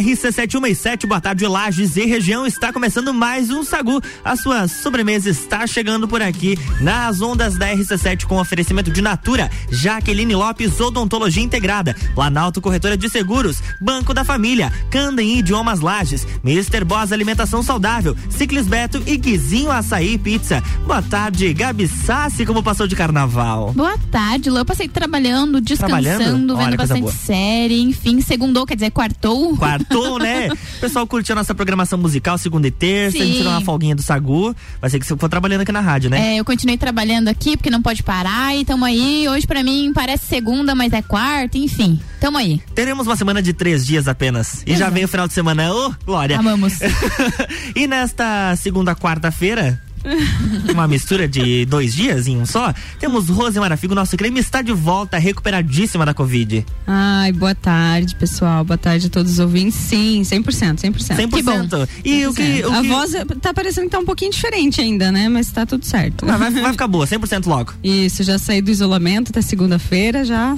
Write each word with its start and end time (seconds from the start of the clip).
RC717, 0.00 1.06
boa 1.06 1.20
tarde, 1.20 1.46
Lages 1.46 1.96
e 1.96 2.06
região. 2.06 2.46
Está 2.46 2.72
começando 2.72 3.12
mais 3.12 3.50
um 3.50 3.62
Sagu. 3.62 4.00
A 4.24 4.34
sua 4.34 4.66
sobremesa 4.66 5.28
está 5.28 5.66
chegando 5.66 6.08
por 6.08 6.22
aqui 6.22 6.58
nas 6.80 7.20
ondas 7.20 7.56
da 7.56 7.68
RC7 7.68 8.24
com 8.24 8.40
oferecimento 8.40 8.90
de 8.90 9.02
Natura, 9.02 9.50
Jaqueline 9.70 10.34
Lopes, 10.34 10.80
Odontologia 10.80 11.42
Integrada, 11.42 11.94
Planalto 12.14 12.60
Corretora 12.62 12.96
de 12.96 13.10
Seguros, 13.10 13.62
Banco 13.80 14.14
da 14.14 14.24
Família, 14.24 14.72
Candem 14.90 15.38
Idiomas 15.38 15.80
Lages, 15.80 16.26
Mr. 16.42 16.82
Boss 16.84 17.12
Alimentação 17.12 17.62
Saudável, 17.62 18.16
Ciclis 18.30 18.66
Beto 18.66 19.02
e 19.06 19.18
Guizinho 19.18 19.70
Açaí 19.70 20.16
Pizza. 20.16 20.62
Boa 20.86 21.02
tarde, 21.02 21.52
Gabi 21.52 21.86
Sassi, 21.86 22.46
como 22.46 22.62
passou 22.62 22.86
de 22.86 22.96
carnaval? 22.96 23.72
Boa 23.74 23.98
tarde, 24.10 24.48
Lu. 24.48 24.58
Eu 24.58 24.64
passei 24.64 24.88
trabalhando, 24.88 25.60
descansando, 25.60 26.02
Trabalhando? 26.02 26.56
Olha, 26.56 26.64
vendo 26.64 26.76
coisa 26.76 26.94
bastante 26.94 27.18
série, 27.18 27.82
enfim, 27.82 28.20
segundou, 28.22 28.64
quer 28.64 28.76
dizer, 28.76 28.90
quartou. 28.90 29.56
Quartou, 29.56 29.89
né? 30.18 30.48
O 30.50 30.80
pessoal 30.80 31.06
curtiu 31.06 31.34
a 31.34 31.36
nossa 31.36 31.54
programação 31.54 31.98
musical 31.98 32.38
segunda 32.38 32.66
e 32.68 32.70
terça, 32.70 33.18
a 33.18 33.20
gente 33.20 33.32
Sim. 33.32 33.38
tirou 33.38 33.52
uma 33.52 33.60
folguinha 33.60 33.94
do 33.94 34.02
Sagu. 34.02 34.54
Vai 34.80 34.90
ser 34.90 34.98
que 34.98 35.06
você 35.06 35.16
for 35.16 35.28
trabalhando 35.28 35.62
aqui 35.62 35.72
na 35.72 35.80
rádio, 35.80 36.10
né? 36.10 36.34
É, 36.34 36.40
eu 36.40 36.44
continuei 36.44 36.76
trabalhando 36.78 37.28
aqui 37.28 37.56
porque 37.56 37.70
não 37.70 37.82
pode 37.82 38.02
parar 38.02 38.56
e 38.56 38.64
tamo 38.64 38.84
aí. 38.84 39.28
Hoje 39.28 39.46
pra 39.46 39.62
mim 39.62 39.92
parece 39.94 40.26
segunda, 40.26 40.74
mas 40.74 40.92
é 40.92 41.02
quarta, 41.02 41.58
enfim. 41.58 42.00
Tamo 42.20 42.38
aí. 42.38 42.60
Teremos 42.74 43.06
uma 43.06 43.16
semana 43.16 43.42
de 43.42 43.52
três 43.52 43.86
dias 43.86 44.06
apenas. 44.06 44.62
E 44.66 44.72
já 44.72 44.76
Exato. 44.76 44.92
vem 44.92 45.04
o 45.04 45.08
final 45.08 45.26
de 45.26 45.34
semana. 45.34 45.72
Ô, 45.72 45.94
Glória! 46.04 46.38
Amamos. 46.38 46.78
e 47.74 47.86
nesta 47.86 48.54
segunda, 48.56 48.94
quarta-feira, 48.94 49.80
uma 50.72 50.86
mistura 50.88 51.28
de 51.28 51.64
dois 51.66 51.94
dias 51.94 52.26
em 52.26 52.36
um 52.36 52.46
só, 52.46 52.72
temos 52.98 53.28
Rose 53.28 53.58
Marafigo, 53.58 53.94
nosso 53.94 54.16
creme 54.16 54.40
está 54.40 54.62
de 54.62 54.72
volta, 54.72 55.18
recuperadíssima 55.18 56.04
da 56.06 56.14
Covid. 56.14 56.64
Ai, 56.86 57.32
boa 57.32 57.54
tarde, 57.54 58.14
pessoal. 58.16 58.64
Boa 58.64 58.78
tarde 58.78 59.06
a 59.06 59.10
todos 59.10 59.32
os 59.32 59.38
ouvintes. 59.38 59.74
Sim, 59.76 60.22
100%, 60.22 60.76
100%. 60.80 61.16
100%. 61.28 61.88
E 62.04 62.26
o 62.26 62.34
que. 62.34 62.64
O 62.64 62.72
a 62.72 62.82
que... 62.82 62.88
voz 62.88 63.14
é- 63.14 63.24
tá 63.24 63.52
parecendo 63.54 63.86
que 63.86 63.92
tá 63.92 63.98
um 63.98 64.04
pouquinho 64.04 64.30
diferente 64.30 64.80
ainda, 64.80 65.10
né? 65.12 65.28
Mas 65.28 65.50
tá 65.50 65.64
tudo 65.66 65.84
certo. 65.84 66.24
Vai, 66.26 66.38
vai- 66.38 66.50
vai 66.50 66.72
ficar 66.72 66.88
boa, 66.88 67.06
100% 67.06 67.46
logo. 67.46 67.72
Isso, 67.82 68.22
já 68.22 68.38
saí 68.38 68.60
do 68.62 68.70
isolamento 68.70 69.30
até 69.30 69.40
segunda-feira, 69.42 70.24
já. 70.24 70.56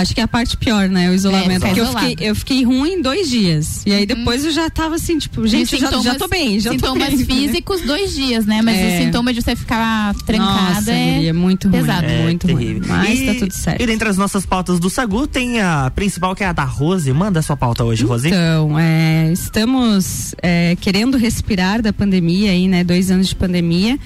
Acho 0.00 0.14
que 0.14 0.20
é 0.20 0.24
a 0.24 0.28
parte 0.28 0.56
pior, 0.56 0.88
né? 0.88 1.10
O 1.10 1.14
isolamento. 1.14 1.64
É, 1.64 1.68
porque 1.68 1.80
eu 1.80 1.86
fiquei, 1.86 2.16
eu 2.28 2.34
fiquei 2.34 2.64
ruim 2.64 3.00
dois 3.02 3.28
dias. 3.28 3.82
E 3.86 3.92
aí 3.92 4.06
depois 4.06 4.44
eu 4.44 4.50
já 4.50 4.68
tava 4.70 4.94
assim, 4.96 5.18
tipo, 5.18 5.46
gente, 5.46 5.74
eu 5.74 5.80
já, 5.80 5.90
já 6.02 6.14
tô 6.14 6.28
bem, 6.28 6.58
já 6.60 6.70
tô 6.70 6.76
sintomas 6.76 7.14
bem. 7.14 7.24
físicos, 7.24 7.80
dois 7.82 8.14
dias, 8.14 8.46
né? 8.46 8.60
Mas 8.62 8.76
É. 8.78 8.88
os 8.98 9.04
sintomas 9.04 9.34
de 9.34 9.42
você 9.42 9.56
ficar 9.56 10.14
trancada 10.26 10.74
Nossa, 10.74 10.92
é. 10.92 11.14
guria, 11.14 11.34
muito 11.34 11.68
ruim. 11.68 11.80
pesado. 11.80 12.06
É 12.06 12.22
muito 12.22 12.46
terrível. 12.46 12.82
ruim. 12.82 12.88
Mas 12.88 13.18
e, 13.20 13.26
tá 13.26 13.34
tudo 13.34 13.52
certo. 13.52 13.80
E 13.82 13.86
dentre 13.86 14.08
as 14.08 14.16
nossas 14.16 14.44
pautas 14.46 14.78
do 14.80 14.88
Sagu, 14.90 15.26
tem 15.26 15.60
a 15.60 15.90
principal 15.94 16.34
que 16.34 16.42
é 16.44 16.46
a 16.46 16.52
da 16.52 16.64
Rose. 16.64 17.12
Manda 17.12 17.40
a 17.40 17.42
sua 17.42 17.56
pauta 17.56 17.84
hoje, 17.84 18.04
Rose. 18.04 18.28
Então, 18.28 18.78
é, 18.78 19.30
estamos 19.32 20.34
é, 20.42 20.76
querendo 20.80 21.16
respirar 21.16 21.80
da 21.82 21.92
pandemia 21.92 22.50
aí, 22.50 22.68
né? 22.68 22.84
Dois 22.84 23.10
anos 23.10 23.28
de 23.28 23.34
pandemia. 23.34 23.98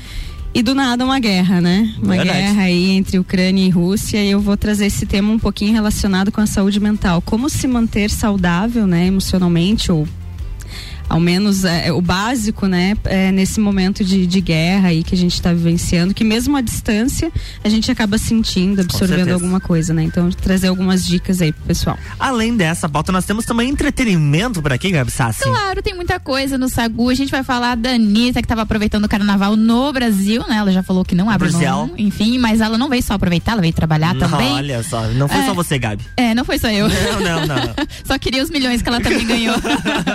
E 0.53 0.63
do 0.63 0.75
nada 0.75 1.05
uma 1.05 1.21
guerra, 1.21 1.61
né? 1.61 1.95
Uma 2.03 2.17
Verdade. 2.17 2.39
guerra 2.39 2.63
aí 2.63 2.91
entre 2.91 3.19
Ucrânia 3.19 3.65
e 3.65 3.71
Rússia. 3.71 4.23
E 4.23 4.31
eu 4.31 4.41
vou 4.41 4.57
trazer 4.57 4.87
esse 4.87 5.07
tema 5.07 5.33
um 5.33 5.39
pouquinho 5.39 5.73
relacionado 5.73 6.33
com 6.33 6.41
a 6.41 6.47
saúde 6.47 6.81
mental. 6.81 7.23
Como 7.23 7.49
se 7.49 7.69
manter 7.69 8.11
saudável, 8.11 8.87
né? 8.87 9.07
Emocionalmente 9.07 9.93
ou 9.93 10.09
ao 11.11 11.21
menos 11.21 11.65
é, 11.65 11.93
o 11.93 12.01
básico, 12.01 12.67
né, 12.67 12.97
é, 13.05 13.31
nesse 13.33 13.61
momento 13.61 14.05
de, 14.05 14.27
de 14.27 14.41
guerra 14.41 14.89
aí 14.89 15.03
que 15.03 15.15
a 15.15 15.19
gente 15.19 15.35
está 15.35 15.53
vivenciando, 15.53 16.15
que 16.15 16.25
mesmo 16.25 16.57
à 16.57 16.61
distância 16.61 17.31
a 17.63 17.69
gente 17.69 17.91
acaba 17.91 18.17
sentindo, 18.17 18.81
absorvendo 18.81 19.33
alguma 19.33 19.61
coisa, 19.61 19.93
né? 19.93 20.03
Então, 20.05 20.31
trazer 20.31 20.69
algumas 20.69 21.05
dicas 21.07 21.43
aí 21.43 21.53
pro 21.53 21.65
pessoal. 21.65 21.99
Além 22.19 22.57
dessa 22.57 22.89
pauta, 22.89 23.11
nós 23.13 23.25
temos 23.25 23.45
também 23.45 23.69
entretenimento 23.69 24.63
por 24.63 24.73
aqui, 24.73 24.91
Gabi 24.91 25.11
Sassi. 25.11 25.43
Claro, 25.43 25.83
tem 25.83 25.95
muita 25.95 26.19
coisa 26.21 26.57
no 26.57 26.69
Sagu. 26.69 27.11
A 27.11 27.15
gente 27.15 27.31
vai 27.31 27.43
falar 27.43 27.77
da 27.77 27.91
Anitta, 27.91 28.41
que 28.41 28.49
tava 28.49 28.63
aproveitando 28.63 29.05
o 29.05 29.09
carnaval 29.09 29.57
no 29.57 29.93
Brasil, 29.93 30.45
né? 30.49 30.57
Ela 30.57 30.71
já 30.73 30.83
falou 30.83 31.05
que 31.05 31.15
não 31.15 31.29
abre 31.29 31.49
Brasil. 31.51 31.69
mão, 31.69 31.91
enfim, 31.99 32.39
mas 32.39 32.61
ela 32.61 32.79
não 32.79 32.89
veio 32.89 33.03
só 33.03 33.15
aproveitar, 33.15 33.53
ela 33.53 33.61
veio 33.61 33.73
trabalhar 33.75 34.15
Não, 34.15 34.29
também. 34.29 34.53
olha 34.53 34.83
só, 34.85 35.03
não 35.09 35.29
foi 35.29 35.41
É. 35.41 35.47
só 35.47 35.55
você, 35.55 35.79
Gabi. 35.79 36.05
É, 36.17 36.35
não 36.35 36.45
foi 36.45 36.59
só 36.59 36.69
eu. 36.71 36.89
Não, 36.89 37.21
não, 37.21 37.47
não. 37.47 37.75
Só 38.07 38.19
queria 38.19 38.43
os 38.43 38.51
milhões 38.51 38.83
que 38.83 38.89
ela 38.89 39.01
também 39.01 39.27
ganhou. 39.27 39.55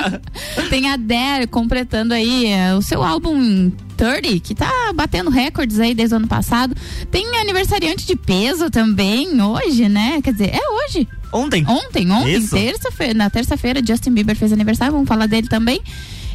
Tem 0.70 0.85
a 0.90 0.98
Dare 0.98 1.48
completando 1.48 2.14
aí 2.14 2.48
é, 2.48 2.74
o 2.76 2.82
seu 2.82 3.04
álbum 3.04 3.72
30, 3.98 4.40
que 4.40 4.56
tá 4.56 4.92
batendo 4.94 5.30
recordes 5.30 5.80
aí 5.80 5.94
desde 5.94 6.16
o 6.16 6.18
ano 6.18 6.28
passado. 6.28 6.76
Tem 7.10 7.38
aniversariante 7.38 8.06
de 8.06 8.16
peso 8.16 8.70
também, 8.70 9.42
hoje, 9.42 9.88
né? 9.90 10.22
Quer 10.22 10.34
dizer, 10.34 10.52
é 10.54 10.70
hoje. 10.70 11.08
Ontem. 11.32 11.66
Ontem, 11.68 12.10
ontem, 12.12 12.48
terça-feira, 12.48 13.14
na 13.14 13.30
terça-feira, 13.30 13.82
Justin 13.86 14.12
Bieber 14.12 14.36
fez 14.36 14.54
aniversário, 14.54 14.94
vamos 14.94 15.08
falar 15.08 15.28
dele 15.28 15.48
também. 15.48 15.82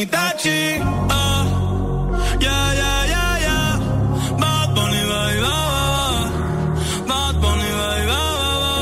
Itachi, 0.00 0.80
Ah, 1.10 1.44
yeah, 2.40 2.66
yeah, 2.80 3.00
yeah, 3.12 3.34
yeah. 3.46 3.70
Bad 4.40 4.68
Bunny, 4.74 5.02
va 5.10 5.22
y 5.36 5.38
va, 5.44 5.58
va. 5.72 6.04
Bad 7.10 7.34
Bunny, 7.42 7.70
va 7.78 7.90
va, 8.10 8.22
va, 8.42 8.52
va. 8.62 8.78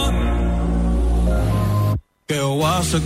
Que 2.29 2.39
oase. 2.41 2.99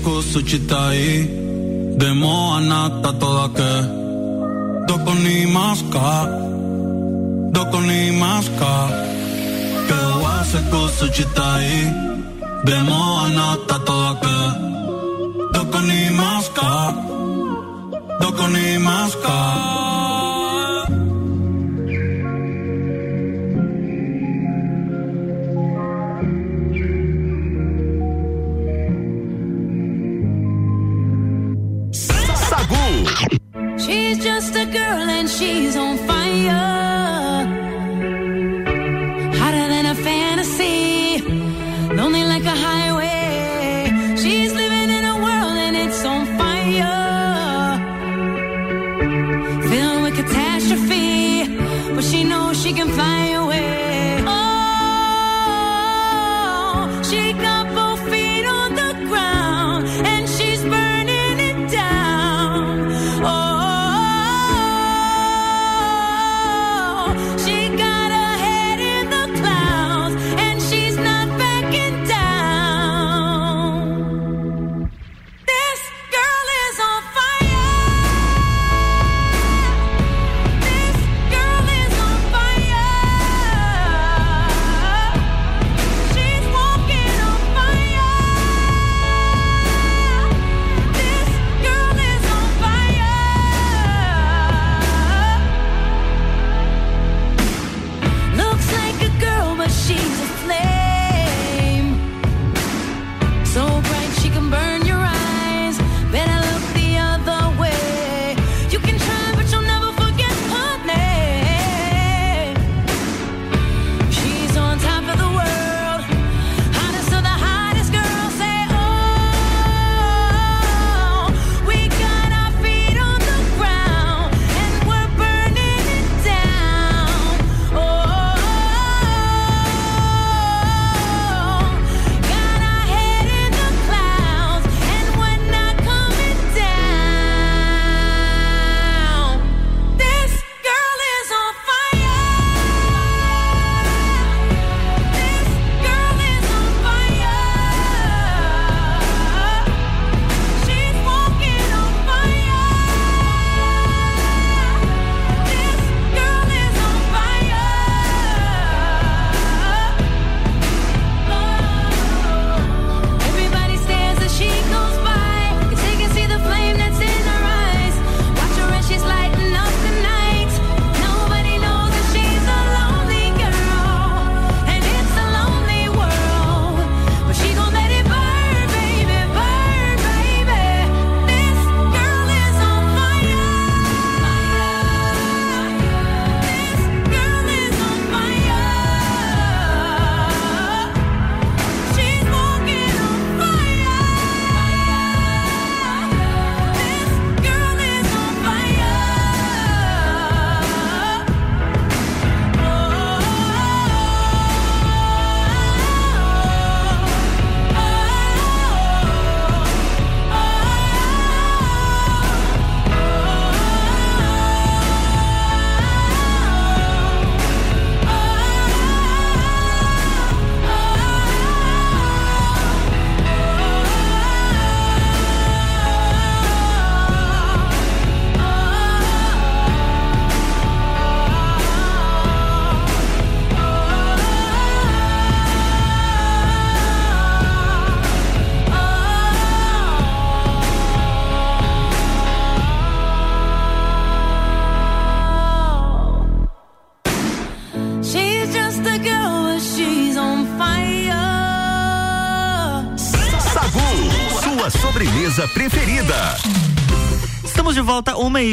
Demo 2.00 2.34
anata 2.58 3.10
toda 3.22 3.46
que. 3.56 3.72
Doko 4.88 5.12
ni 5.24 5.36
maska. 5.56 6.12
Doko 7.54 7.78
ni 7.88 8.00
maska. 8.22 8.74
Que. 9.88 10.00
Demo 12.66 13.00
anata 13.24 13.76
toda 13.86 14.12
que. 14.20 14.72
contacto 18.22 18.32
con 18.34 18.56
IMASCA. 18.56 19.81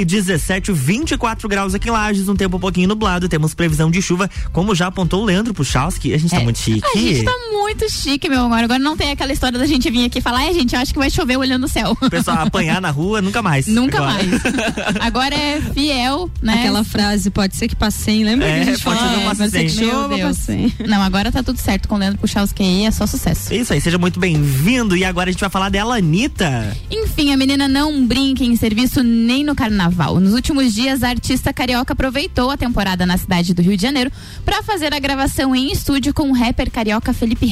17, 0.10 0.72
24 0.72 1.48
graus 1.48 1.74
aqui 1.76 1.88
em 1.88 1.92
Lages, 1.92 2.28
um 2.28 2.36
tempo 2.36 2.58
um 2.58 2.60
pouquinho 2.60 2.88
nublado, 2.88 3.30
temos 3.30 3.54
previsão 3.54 3.92
de 3.92 4.02
chuva, 4.02 4.30
como 4.52 4.74
já 4.74 4.88
apontou 4.88 5.22
o 5.22 5.26
Leandro 5.26 5.54
Puchalski, 5.54 6.14
a 6.14 6.18
gente 6.18 6.32
tá 6.32 6.38
É. 6.42 6.44
muito 6.44 6.58
chique. 6.60 6.84
A 6.84 6.98
gente 7.00 7.24
tá 7.24 7.32
muito 7.52 7.59
chique, 7.90 8.30
meu 8.30 8.46
amor. 8.46 8.60
Agora 8.60 8.80
não 8.80 8.96
tem 8.96 9.12
aquela 9.12 9.32
história 9.34 9.58
da 9.58 9.66
gente 9.66 9.90
vir 9.90 10.06
aqui 10.06 10.20
e 10.20 10.22
falar, 10.22 10.40
ai, 10.40 10.54
gente, 10.54 10.74
eu 10.76 10.82
acho 10.82 10.94
que 10.94 11.00
vai 11.00 11.10
chover 11.10 11.38
olhando 11.38 11.66
o 11.66 11.68
céu. 11.68 11.98
O 12.02 12.10
pessoal 12.10 12.40
apanhar 12.40 12.82
na 12.82 12.90
rua, 12.92 13.22
nunca 13.22 13.42
mais. 13.42 13.68
Nunca 13.68 13.98
Agora. 13.98 14.14
mais. 14.14 14.42
Agora 15.00 15.36
é 15.36 15.62
fiel, 15.74 16.30
né? 16.42 16.54
Aquela 16.56 16.84
frase, 16.84 17.30
pode 17.30 17.56
ser 17.56 17.68
que 17.68 17.76
passei, 17.76 18.24
lembra 18.24 18.48
É, 18.48 18.56
que 18.64 18.70
a 18.70 18.74
gente 18.74 18.84
pode 18.84 18.98
falou? 19.00 19.10
ser 19.14 19.16
que 19.18 19.22
eu 19.22 19.28
pode 19.36 19.52
ser 19.52 19.66
que 19.66 20.22
passei. 20.22 20.70
Chova. 20.70 20.88
Não, 20.88 21.02
agora 21.02 21.32
tá 21.32 21.44
tudo 21.44 21.58
certo 21.60 21.88
com 21.88 21.96
o 21.96 21.98
Leandro 21.98 22.20
Puchalski 22.20 22.64
aí, 22.64 22.86
é 22.86 22.92
só 22.92 23.06
sucesso. 23.06 23.54
Isso 23.54 23.74
aí, 23.74 23.82
seja 23.82 23.98
muito 23.98 24.20
bem-vindo. 24.20 24.96
E 24.96 25.04
agora 25.04 25.30
a 25.30 25.32
gente 25.32 25.42
vai 25.42 25.50
falar 25.50 25.70
dela, 25.70 25.98
Anitta. 25.98 26.76
Enfim, 26.92 27.34
a 27.34 27.38
menina 27.38 27.68
não 27.68 28.06
brinca 28.06 28.44
em 28.44 28.56
serviço 28.56 29.04
nem 29.04 29.44
no 29.44 29.56
carnaval. 29.56 30.20
Nos 30.20 30.34
últimos 30.34 30.74
dias, 30.74 31.04
a 31.04 31.10
artista 31.10 31.54
carioca 31.54 31.94
aproveitou 31.94 32.50
a 32.52 32.58
temporada 32.58 33.06
na 33.06 33.18
cidade 33.18 33.54
do 33.54 33.62
Rio 33.62 33.76
de 33.76 33.82
Janeiro 33.84 34.12
para 34.46 34.62
fazer 34.64 34.94
a 34.94 35.00
gravação 35.00 35.56
em 35.56 35.72
estúdio 35.72 36.14
com 36.14 36.30
o 36.30 36.34
rapper 36.34 36.70
carioca 36.72 37.14
Felipe 37.14 37.46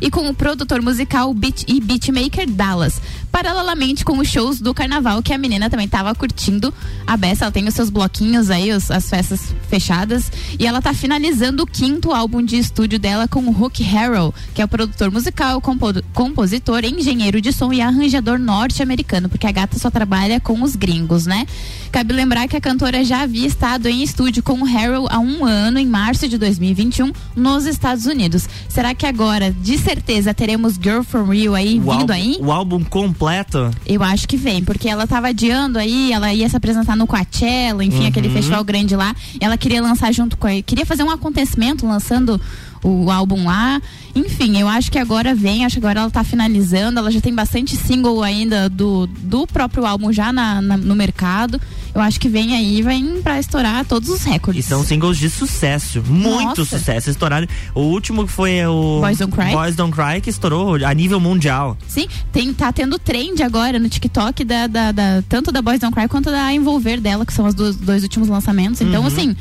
E 0.00 0.10
com 0.10 0.28
o 0.28 0.34
produtor 0.34 0.82
musical 0.82 1.32
beat 1.32 1.64
e 1.68 1.80
beatmaker 1.80 2.48
Dallas. 2.50 3.00
Paralelamente 3.30 4.04
com 4.04 4.18
os 4.18 4.26
shows 4.28 4.58
do 4.60 4.72
carnaval, 4.74 5.22
que 5.22 5.32
a 5.32 5.38
menina 5.38 5.68
também 5.70 5.86
tava 5.86 6.14
curtindo 6.14 6.72
a 7.06 7.16
beça. 7.16 7.44
Ela 7.44 7.52
tem 7.52 7.68
os 7.68 7.74
seus 7.74 7.90
bloquinhos 7.90 8.50
aí, 8.50 8.72
os- 8.72 8.90
as 8.90 9.08
festas 9.08 9.54
fechadas. 9.68 10.32
E 10.58 10.66
ela 10.66 10.80
tá 10.82 10.92
finalizando 10.94 11.62
o 11.62 11.66
quinto 11.66 12.12
álbum 12.12 12.42
de 12.42 12.56
estúdio 12.58 12.98
dela 12.98 13.28
com 13.28 13.40
o 13.40 13.50
Hook 13.62 13.82
Harrell, 13.82 14.34
que 14.54 14.62
é 14.62 14.64
o 14.64 14.68
produtor 14.68 15.10
musical, 15.10 15.60
compo- 15.60 16.02
compositor, 16.14 16.84
engenheiro 16.84 17.40
de 17.40 17.52
som 17.52 17.72
e 17.72 17.80
arranjador 17.80 18.38
norte-americano, 18.38 19.28
porque 19.28 19.46
a 19.46 19.52
gata 19.52 19.78
só 19.78 19.90
trabalha 19.90 20.40
com 20.40 20.62
os 20.62 20.74
gringos, 20.74 21.26
né? 21.26 21.46
Cabe 21.92 22.12
lembrar 22.14 22.48
que 22.48 22.56
a 22.56 22.60
cantora 22.60 23.04
já 23.04 23.22
havia 23.22 23.46
estado 23.46 23.86
em 23.88 24.02
estúdio 24.02 24.42
com 24.42 24.54
o 24.60 24.64
Harrell 24.64 25.06
há 25.10 25.18
um 25.18 25.44
ano, 25.44 25.78
em 25.78 25.86
março 25.86 26.26
de 26.28 26.36
2021, 26.38 27.12
nos 27.36 27.66
Estados 27.66 28.06
Unidos. 28.06 28.48
Será 28.68 28.94
que 28.94 29.06
agora, 29.06 29.27
de 29.60 29.78
certeza, 29.78 30.32
teremos 30.34 30.74
Girl 30.74 31.02
From 31.02 31.24
Rio 31.26 31.54
aí 31.54 31.78
O 31.78 31.82
vindo 31.82 31.90
álbum, 31.92 32.12
aí? 32.12 32.36
o 32.40 32.52
álbum 32.52 32.84
completo. 32.84 33.70
Eu 33.86 34.02
acho 34.02 34.26
que 34.28 34.36
vem, 34.36 34.62
porque 34.64 34.88
ela 34.88 35.06
tava 35.06 35.28
adiando 35.28 35.78
aí, 35.78 36.12
ela 36.12 36.32
ia 36.32 36.48
se 36.48 36.56
apresentar 36.56 36.96
no 36.96 37.06
Coachella, 37.06 37.84
enfim, 37.84 38.06
aquele 38.06 38.28
festival 38.30 38.62
grande 38.64 38.94
lá. 38.96 39.14
Ela 39.40 39.56
queria 39.56 39.82
lançar 39.82 40.12
junto 40.12 40.36
com 40.36 40.48
ele, 40.48 40.62
queria 40.62 40.84
fazer 40.86 41.02
um 41.02 41.10
acontecimento 41.10 41.86
lançando 41.86 42.40
o 42.82 43.10
álbum 43.10 43.44
lá. 43.46 43.80
Enfim, 44.14 44.58
eu 44.58 44.68
acho 44.68 44.90
que 44.90 44.98
agora 44.98 45.34
vem, 45.34 45.64
acho 45.64 45.74
que 45.74 45.80
agora 45.86 46.00
ela 46.00 46.10
tá 46.10 46.24
finalizando, 46.24 46.98
ela 46.98 47.10
já 47.10 47.20
tem 47.20 47.34
bastante 47.34 47.76
single 47.76 48.22
ainda 48.22 48.68
do, 48.68 49.06
do 49.06 49.46
próprio 49.46 49.84
álbum 49.86 50.12
já 50.12 50.32
na, 50.32 50.60
na- 50.62 50.76
no 50.76 50.94
mercado. 50.94 51.60
Eu 51.98 52.02
acho 52.02 52.20
que 52.20 52.28
vem 52.28 52.54
aí, 52.54 52.80
vem 52.80 53.20
pra 53.22 53.40
estourar 53.40 53.84
todos 53.84 54.08
os 54.08 54.24
E 54.24 54.30
recordes. 54.30 54.64
são 54.66 54.84
singles 54.84 55.18
de 55.18 55.28
sucesso, 55.28 56.00
muito 56.06 56.60
Nossa. 56.60 56.64
sucesso. 56.64 57.10
Estouraram. 57.10 57.46
O 57.74 57.80
último 57.80 58.24
foi 58.28 58.64
o 58.66 59.00
Boys 59.00 59.18
Don't 59.18 59.34
Cry? 59.34 59.50
Boys 59.50 59.74
Don't 59.74 59.92
Cry, 59.92 60.20
que 60.20 60.30
estourou 60.30 60.76
a 60.84 60.94
nível 60.94 61.18
mundial. 61.18 61.76
Sim, 61.88 62.06
tem, 62.32 62.54
tá 62.54 62.72
tendo 62.72 62.98
trend 63.00 63.42
agora 63.42 63.80
no 63.80 63.88
TikTok 63.88 64.44
da, 64.44 64.68
da, 64.68 64.92
da- 64.92 65.22
tanto 65.28 65.50
da 65.50 65.60
Boys 65.60 65.80
Don't 65.80 65.92
Cry 65.92 66.06
quanto 66.06 66.30
da 66.30 66.52
Envolver 66.52 67.00
dela, 67.00 67.26
que 67.26 67.32
são 67.32 67.46
os 67.46 67.54
dois, 67.54 67.74
dois 67.74 68.04
últimos 68.04 68.28
lançamentos. 68.28 68.80
Então, 68.80 69.00
Uhum. 69.00 69.08
assim, 69.08 69.36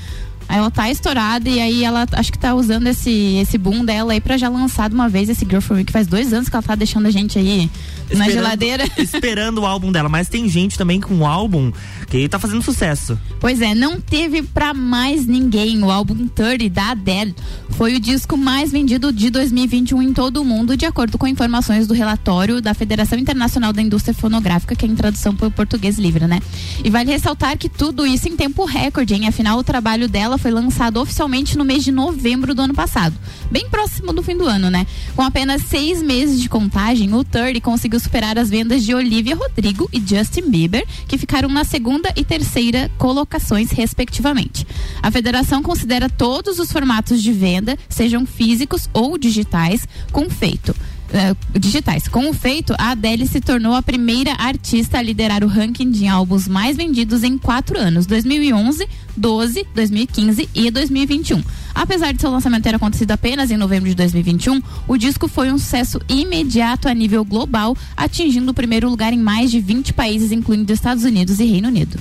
ela 0.50 0.72
tá 0.72 0.90
estourada 0.90 1.50
e 1.50 1.60
aí 1.60 1.84
ela 1.84 2.06
acho 2.14 2.32
que 2.32 2.40
tá 2.40 2.54
usando 2.56 2.88
esse, 2.88 3.36
esse 3.42 3.58
boom 3.58 3.84
dela 3.84 4.14
aí 4.14 4.22
pra 4.22 4.38
já 4.38 4.50
lançar 4.50 4.90
de 4.90 4.96
uma 4.96 5.10
vez 5.10 5.30
esse 5.30 5.46
Girl 5.46 5.60
From 5.62 5.76
Me, 5.78 5.84
que 5.86 5.92
faz 5.92 6.08
dois 6.08 6.32
anos 6.34 6.50
que 6.50 6.56
ela 6.56 6.64
tá 6.64 6.76
deixando 6.76 7.06
a 7.08 7.12
gente 7.12 7.38
aí 7.38 7.70
na 8.10 8.26
Esperando- 8.28 8.32
geladeira. 8.32 8.84
Esperando 8.98 9.62
o 9.62 9.66
álbum 9.66 9.92
dela. 9.92 10.08
Mas 10.10 10.30
tem 10.30 10.48
gente 10.48 10.78
também 10.78 11.00
com 11.02 11.14
um 11.14 11.26
álbum 11.28 11.72
que 12.10 12.28
tá 12.30 12.40
fazendo 12.40 12.62
sucesso. 12.62 13.20
Pois 13.40 13.62
é, 13.62 13.76
não 13.76 14.00
teve 14.00 14.42
pra 14.42 14.74
mais 14.74 15.26
ninguém. 15.28 15.84
O 15.84 15.92
álbum 15.92 16.28
30 16.28 16.70
da 16.70 16.92
Adele 16.92 17.36
foi 17.72 17.96
o 17.96 18.00
disco 18.00 18.38
mais 18.38 18.72
vendido 18.72 19.12
de 19.12 19.30
2021 19.30 20.02
em 20.02 20.14
todo 20.14 20.42
o 20.42 20.46
mundo, 20.46 20.78
de 20.78 20.86
acordo 20.86 21.18
com 21.18 21.28
informações 21.28 21.86
do 21.88 21.94
relatório 21.94 22.62
da 22.62 22.74
Federação 22.74 23.20
Internacional 23.20 23.74
da 23.74 23.82
Indústria 23.82 24.14
Fonográfica, 24.14 24.76
que 24.76 24.86
é 24.86 24.88
em 24.88 24.96
tradução 24.96 25.36
para 25.36 25.48
o 25.48 25.52
português 25.52 25.98
livre, 25.98 26.26
né? 26.26 26.40
E 26.84 26.90
vale 26.90 27.12
ressaltar 27.12 27.58
que 27.58 27.68
tudo 27.68 28.06
isso 28.06 28.28
em 28.30 28.36
tempo 28.38 28.64
recorde, 28.66 29.14
hein? 29.14 29.28
Afinal, 29.28 29.58
o 29.60 29.64
trabalho 29.64 30.08
dela 30.08 30.37
foi 30.38 30.52
lançado 30.52 31.00
oficialmente 31.00 31.58
no 31.58 31.66
mês 31.66 31.84
de 31.84 31.92
novembro 31.92 32.54
do 32.54 32.62
ano 32.62 32.74
passado, 32.74 33.16
bem 33.52 33.70
próximo 33.70 34.14
do 34.14 34.24
fim 34.24 34.36
do 34.38 34.46
ano, 34.46 34.70
né? 34.70 34.86
Com 35.16 35.22
apenas 35.22 35.64
seis 35.64 36.02
meses 36.02 36.42
de 36.42 36.50
contagem, 36.50 37.14
o 37.14 37.24
30 37.24 37.62
conseguiu 37.62 38.00
superar 38.00 38.38
as 38.38 38.50
vendas 38.50 38.84
de 38.84 38.94
Olivia 38.94 39.36
Rodrigo 39.36 39.90
e 39.92 40.00
Justin 40.00 40.50
Bieber, 40.50 40.86
que 41.08 41.18
ficaram 41.18 41.50
na 41.50 41.64
segunda 41.64 42.12
e 42.16 42.24
terceira 42.24 42.90
colocações, 42.98 43.72
respectivamente. 43.72 44.66
A 45.02 45.12
federação 45.12 45.62
considera 45.62 46.10
todos 46.10 46.60
os 46.60 46.72
formatos 46.72 47.22
de 47.22 47.32
venda, 47.32 47.78
sejam 47.90 48.26
físicos 48.26 48.90
ou 48.94 49.18
digitais, 49.18 49.88
com 50.12 50.30
feito. 50.30 50.76
Eh, 51.14 51.36
digitais. 51.58 52.08
Com 52.08 52.30
o 52.30 52.34
feito, 52.34 52.74
a 52.78 52.92
Adele 52.92 53.28
se 53.28 53.40
tornou 53.40 53.74
a 53.74 53.82
primeira 53.82 54.34
artista 54.34 54.98
a 54.98 55.02
liderar 55.02 55.44
o 55.44 55.48
ranking 55.48 55.90
de 55.90 56.08
álbuns 56.08 56.48
mais 56.48 56.76
vendidos 56.76 57.24
em 57.24 57.38
quatro 57.38 57.80
anos: 57.80 58.06
2011, 58.06 58.88
12, 59.16 59.66
2015 59.74 60.50
e 60.54 60.72
2021. 60.72 61.44
Apesar 61.74 62.12
de 62.12 62.20
seu 62.20 62.32
lançamento 62.32 62.64
ter 62.64 62.76
acontecido 62.76 63.12
apenas 63.12 63.52
em 63.52 63.58
novembro 63.58 63.88
de 63.88 63.96
2021, 63.96 64.62
o 64.88 64.98
disco 64.98 65.28
foi 65.28 65.52
um 65.52 65.58
sucesso 65.58 66.02
imediato 66.10 66.88
a 66.90 66.94
nível 66.94 67.24
global, 67.24 67.78
atingindo 67.96 68.52
o 68.52 68.54
primeiro 68.54 68.90
lugar 68.90 69.14
em 69.14 69.20
mais 69.20 69.52
de 69.52 69.60
20 69.60 69.94
países, 69.94 70.32
incluindo 70.32 70.74
Estados 70.74 71.04
Unidos 71.04 71.40
e 71.40 71.46
Reino 71.46 71.68
Unido. 71.68 72.00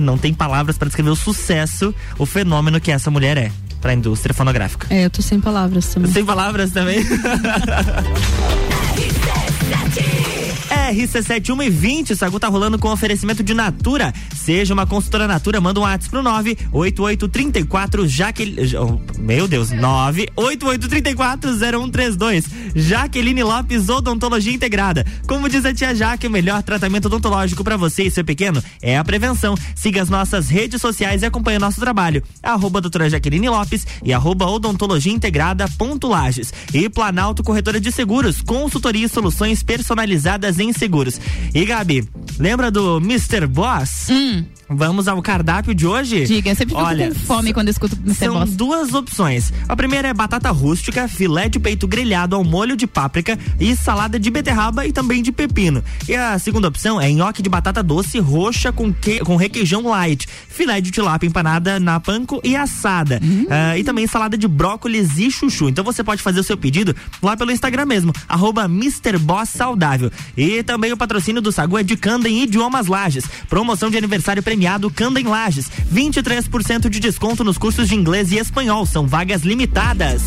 Não 0.00 0.18
tem 0.18 0.34
palavras 0.34 0.76
para 0.76 0.86
descrever 0.86 1.10
o 1.10 1.16
sucesso, 1.16 1.94
o 2.18 2.26
fenômeno 2.26 2.80
que 2.80 2.90
essa 2.90 3.10
mulher 3.10 3.36
é 3.38 3.50
pra 3.84 3.92
indústria 3.92 4.32
fonográfica. 4.32 4.86
É, 4.88 5.04
eu 5.04 5.10
tô 5.10 5.20
sem 5.20 5.38
palavras 5.38 5.88
também. 5.88 6.10
Sem 6.10 6.24
palavras 6.24 6.70
também. 6.70 7.04
RC71 10.92 11.66
e 11.66 11.70
20, 11.70 12.14
Sagu 12.16 12.38
tá 12.38 12.48
rolando 12.48 12.78
com 12.78 12.90
oferecimento 12.90 13.42
de 13.42 13.54
Natura. 13.54 14.12
Seja 14.36 14.74
uma 14.74 14.86
consultora 14.86 15.26
Natura, 15.26 15.58
manda 15.60 15.80
um 15.80 15.84
WhatsApp 15.84 16.10
pro 16.10 16.22
98834 16.22 18.06
Jaqueline. 18.06 18.76
oh, 18.76 19.00
Meu 19.18 19.48
Deus, 19.48 19.70
988340132. 19.70 22.44
Jaqueline 22.74 23.42
Lopes, 23.42 23.88
Odontologia 23.88 24.52
Integrada. 24.52 25.06
Como 25.26 25.48
diz 25.48 25.64
a 25.64 25.72
tia 25.72 25.94
Jaque, 25.94 26.26
o 26.26 26.30
melhor 26.30 26.62
tratamento 26.62 27.06
odontológico 27.06 27.64
para 27.64 27.78
você 27.78 28.02
e 28.04 28.10
seu 28.10 28.24
pequeno 28.24 28.62
é 28.82 28.98
a 28.98 29.04
prevenção. 29.04 29.54
Siga 29.74 30.02
as 30.02 30.10
nossas 30.10 30.48
redes 30.48 30.80
sociais 30.80 31.22
e 31.22 31.26
acompanhe 31.26 31.58
nosso 31.58 31.80
trabalho. 31.80 32.22
Arroba 32.42 32.80
doutora 32.80 33.08
Jaqueline 33.08 33.48
Lopes 33.48 33.86
e 34.02 34.12
arroba 34.12 34.46
odontologia 34.46 35.12
integrada 35.12 35.66
ponto 35.78 36.08
Lages. 36.08 36.52
E 36.72 36.88
Planalto 36.90 37.42
Corretora 37.42 37.80
de 37.80 37.90
Seguros, 37.90 38.42
consultoria 38.42 39.06
e 39.06 39.08
soluções 39.08 39.62
personalizadas 39.62 40.58
em 40.58 40.73
seguros. 40.74 41.20
E 41.54 41.64
Gabi, 41.64 42.04
lembra 42.38 42.70
do 42.70 42.96
Mr. 42.98 43.46
Boss? 43.46 44.08
Hum, 44.10 44.44
Vamos 44.68 45.08
ao 45.08 45.20
cardápio 45.20 45.74
de 45.74 45.86
hoje? 45.86 46.24
diga, 46.24 46.50
eu 46.50 46.56
sempre 46.56 46.74
fico 46.74 46.86
Olha, 46.86 47.08
com 47.08 47.14
fome 47.14 47.52
quando 47.52 47.68
escuto. 47.68 47.96
São 48.14 48.34
Boss. 48.34 48.56
duas 48.56 48.94
opções. 48.94 49.52
A 49.68 49.76
primeira 49.76 50.08
é 50.08 50.14
batata 50.14 50.50
rústica, 50.50 51.06
filé 51.06 51.48
de 51.48 51.58
peito 51.58 51.86
grelhado 51.86 52.34
ao 52.34 52.42
molho 52.42 52.76
de 52.76 52.86
páprica 52.86 53.38
e 53.60 53.76
salada 53.76 54.18
de 54.18 54.30
beterraba 54.30 54.86
e 54.86 54.92
também 54.92 55.22
de 55.22 55.30
pepino. 55.30 55.82
E 56.08 56.14
a 56.14 56.38
segunda 56.38 56.68
opção 56.68 57.00
é 57.00 57.10
nhoque 57.10 57.42
de 57.42 57.48
batata 57.48 57.82
doce 57.82 58.18
roxa 58.18 58.72
com, 58.72 58.92
que, 58.92 59.20
com 59.20 59.36
requeijão 59.36 59.82
light, 59.86 60.26
filé 60.48 60.80
de 60.80 60.90
tilápia 60.90 61.26
empanada 61.26 61.78
na 61.78 62.00
panko 62.00 62.40
e 62.42 62.56
assada. 62.56 63.20
Ah, 63.50 63.76
e 63.76 63.84
também 63.84 64.06
salada 64.06 64.36
de 64.36 64.48
brócolis 64.48 65.18
e 65.18 65.30
chuchu. 65.30 65.68
Então 65.68 65.84
você 65.84 66.02
pode 66.02 66.22
fazer 66.22 66.40
o 66.40 66.44
seu 66.44 66.56
pedido 66.56 66.94
lá 67.22 67.36
pelo 67.36 67.52
Instagram 67.52 67.86
mesmo, 67.86 68.12
arroba 68.28 68.68
Saudável. 69.46 70.10
E 70.36 70.62
também 70.62 70.92
o 70.92 70.96
patrocínio 70.96 71.42
do 71.42 71.52
Sagu 71.52 71.78
é 71.78 71.82
de 71.82 71.96
Candem 71.96 72.42
Idiomas 72.42 72.86
Lages. 72.86 73.24
Promoção 73.48 73.90
de 73.90 73.98
aniversário 73.98 74.42
premiado 74.54 74.88
Candem 74.88 75.26
Lages. 75.26 75.68
23% 75.92 76.88
de 76.88 77.00
desconto 77.00 77.42
nos 77.42 77.58
cursos 77.58 77.88
de 77.88 77.96
inglês 77.96 78.30
e 78.30 78.36
espanhol. 78.36 78.86
São 78.86 79.04
vagas 79.04 79.42
limitadas. 79.42 80.22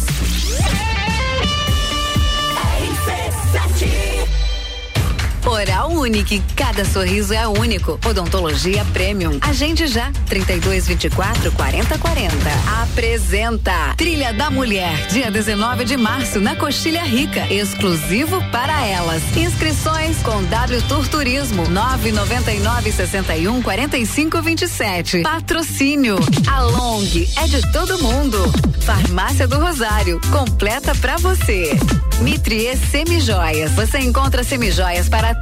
Oral 5.58 5.92
Unique. 5.92 6.40
Cada 6.56 6.86
sorriso 6.86 7.34
é 7.34 7.48
único. 7.48 8.00
Odontologia 8.06 8.86
Premium. 8.94 9.40
Agende 9.42 9.88
já. 9.88 10.12
32 10.28 10.88
24 10.88 11.52
40 11.52 11.98
40. 11.98 12.36
Apresenta 12.84 13.96
Trilha 13.98 14.32
da 14.34 14.52
Mulher. 14.52 15.08
Dia 15.08 15.32
19 15.32 15.84
de 15.84 15.98
março 15.98 16.40
na 16.40 16.56
Coxilha 16.56 17.02
Rica. 17.02 17.52
Exclusivo 17.52 18.40
para 18.52 18.86
elas. 18.86 19.24
Inscrições 19.36 20.18
com 20.22 20.44
W 20.44 20.82
Tour 20.84 21.08
Turismo. 21.08 21.68
999 21.68 22.92
61 22.92 23.62
45 23.64 24.42
27. 24.44 25.22
Patrocínio. 25.24 26.18
A 26.48 26.62
Long 26.62 27.04
é 27.36 27.48
de 27.48 27.72
todo 27.72 27.98
mundo. 27.98 28.38
Farmácia 28.82 29.48
do 29.48 29.60
Rosário. 29.60 30.22
Completa 30.32 30.94
pra 30.94 31.18
você. 31.18 31.76
Mitrie 32.22 32.76
Semijoias. 32.76 33.72
Você 33.72 34.00
encontra 34.00 34.44
semijoias 34.44 35.08
para 35.08 35.36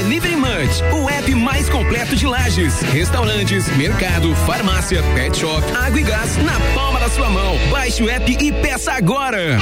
Delivery 0.00 0.34
Munch, 0.34 0.82
o 0.94 1.10
app 1.10 1.34
mais 1.34 1.68
completo 1.68 2.16
de 2.16 2.26
lajes, 2.26 2.80
restaurantes, 2.80 3.68
mercado, 3.76 4.34
farmácia, 4.46 5.02
pet 5.14 5.36
shop, 5.36 5.62
água 5.76 6.00
e 6.00 6.02
gás 6.02 6.38
na 6.38 6.58
palma 6.74 6.98
da 6.98 7.10
sua 7.10 7.28
mão. 7.28 7.58
Baixe 7.70 8.02
o 8.02 8.08
app 8.08 8.32
e 8.40 8.50
peça 8.50 8.92
agora. 8.92 9.58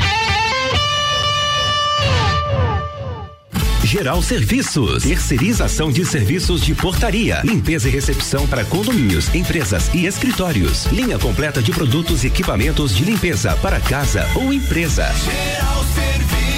Geral 3.83 4.23
Serviços, 4.23 5.03
terceirização 5.03 5.91
de 5.91 6.07
serviços 6.07 6.61
de 6.61 6.73
portaria, 6.73 7.41
limpeza 7.43 7.89
e 7.89 7.91
recepção 7.91 8.47
para 8.47 8.65
condomínios, 8.65 9.35
empresas 9.35 9.91
e 9.93 10.07
escritórios. 10.07 10.87
Linha 10.87 11.19
completa 11.19 11.61
de 11.61 11.73
produtos 11.73 12.23
e 12.23 12.29
equipamentos 12.29 12.95
de 12.95 13.05
limpeza 13.05 13.57
para 13.57 13.81
casa 13.81 14.25
ou 14.37 14.53
empresa. 14.53 15.13
Geral 15.13 15.85
Serviços. 15.97 16.58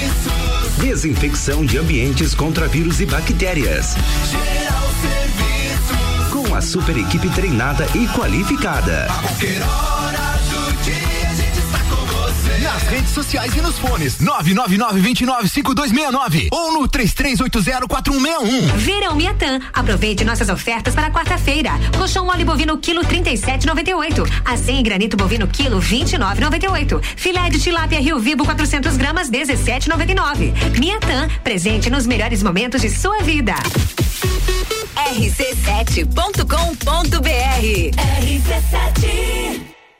Desinfecção 0.81 1.63
de 1.63 1.77
ambientes 1.77 2.33
contra 2.33 2.67
vírus 2.67 2.99
e 2.99 3.05
bactérias. 3.05 3.95
Geral 4.31 4.81
Serviços. 4.99 6.27
Com 6.31 6.55
a 6.55 6.59
super 6.59 6.97
equipe 6.97 7.29
treinada 7.29 7.85
e 7.93 8.07
qualificada. 8.07 9.05
A 9.05 10.00
redes 12.91 13.09
sociais 13.11 13.55
e 13.55 13.61
nos 13.61 13.79
fones 13.79 14.17
999-295269 14.17 16.49
ou 16.51 16.73
no 16.73 16.89
33804161. 16.89 18.75
Verão 18.75 19.15
Miatã. 19.15 19.61
Aproveite 19.73 20.25
nossas 20.25 20.49
ofertas 20.49 20.93
para 20.93 21.09
quarta-feira. 21.09 21.71
Colchão 21.97 22.25
mole 22.25 22.43
bovino 22.43 22.77
quilo 22.77 23.05
37,98. 23.05 24.29
Assim 24.43 24.83
granito 24.83 25.15
bovino 25.15 25.47
quilo 25.47 25.79
29,98. 25.79 27.01
Filé 27.15 27.49
de 27.49 27.61
tilápia 27.61 28.01
Rio 28.01 28.19
Vivo 28.19 28.43
400 28.43 28.97
gramas 28.97 29.31
17,99. 29.31 30.51
Miatã, 30.77 31.29
presente 31.45 31.89
nos 31.89 32.05
melhores 32.05 32.43
momentos 32.43 32.81
de 32.81 32.89
sua 32.89 33.19
vida. 33.19 33.53
rc7.com.br 35.13 36.41
RC7 38.21 39.70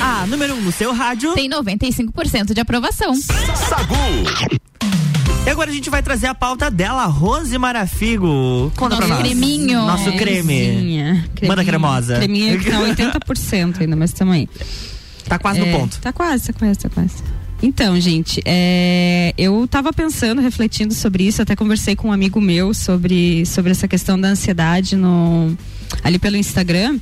A 0.00 0.26
número 0.26 0.54
1 0.54 0.56
um 0.56 0.60
no 0.62 0.72
seu 0.72 0.92
rádio. 0.92 1.34
Tem 1.34 1.48
95% 1.48 2.54
de 2.54 2.60
aprovação. 2.60 3.14
Sagu. 3.14 4.58
E 5.48 5.50
agora 5.50 5.70
a 5.70 5.72
gente 5.72 5.88
vai 5.88 6.02
trazer 6.02 6.26
a 6.26 6.34
pauta 6.34 6.70
dela, 6.70 7.06
Rose 7.06 7.56
Marafigo. 7.56 8.70
Conta 8.76 8.96
Nosso 8.96 9.06
pra 9.06 9.16
nós. 9.16 9.26
creminho. 9.26 9.78
Nosso 9.80 10.12
creme. 10.12 10.44
Creminha, 10.44 11.24
Manda 11.46 11.64
cremosa. 11.64 12.16
Creminha 12.16 12.58
que 12.58 12.70
tá 12.70 12.76
80% 12.84 13.80
ainda, 13.80 13.96
mas 13.96 14.12
tamo 14.12 14.32
aí. 14.32 14.46
Tá 15.26 15.38
quase 15.38 15.58
no 15.58 15.64
É, 15.64 15.72
ponto. 15.72 15.98
Tá 16.00 16.12
quase, 16.12 16.48
tá 16.48 16.52
quase, 16.52 16.78
tá 16.78 16.90
quase. 16.90 17.14
Então, 17.62 17.98
gente, 17.98 18.42
é, 18.44 19.32
eu 19.38 19.66
tava 19.66 19.90
pensando, 19.90 20.42
refletindo 20.42 20.92
sobre 20.92 21.24
isso, 21.26 21.40
até 21.40 21.56
conversei 21.56 21.96
com 21.96 22.08
um 22.08 22.12
amigo 22.12 22.42
meu 22.42 22.74
sobre, 22.74 23.46
sobre 23.46 23.70
essa 23.72 23.88
questão 23.88 24.20
da 24.20 24.28
ansiedade 24.28 24.96
no, 24.96 25.56
ali 26.04 26.18
pelo 26.18 26.36
Instagram. 26.36 26.98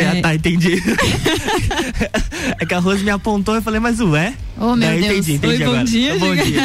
É, 0.00 0.20
tá, 0.20 0.34
entendi. 0.34 0.82
é 2.60 2.66
que 2.66 2.74
a 2.74 2.78
Rose 2.78 3.02
me 3.02 3.10
apontou 3.10 3.54
e 3.54 3.58
eu 3.58 3.62
falei, 3.62 3.80
mas 3.80 4.00
ué? 4.00 4.34
Oh, 4.58 4.74
meu 4.74 4.88
Daí 4.88 5.00
Deus. 5.00 5.28
Entendi, 5.28 5.32
entendi 5.34 5.54
Oi, 5.54 5.58
bom 5.58 5.70
agora. 5.70 5.84
dia, 5.84 6.18
Bom 6.18 6.34
dia. 6.36 6.62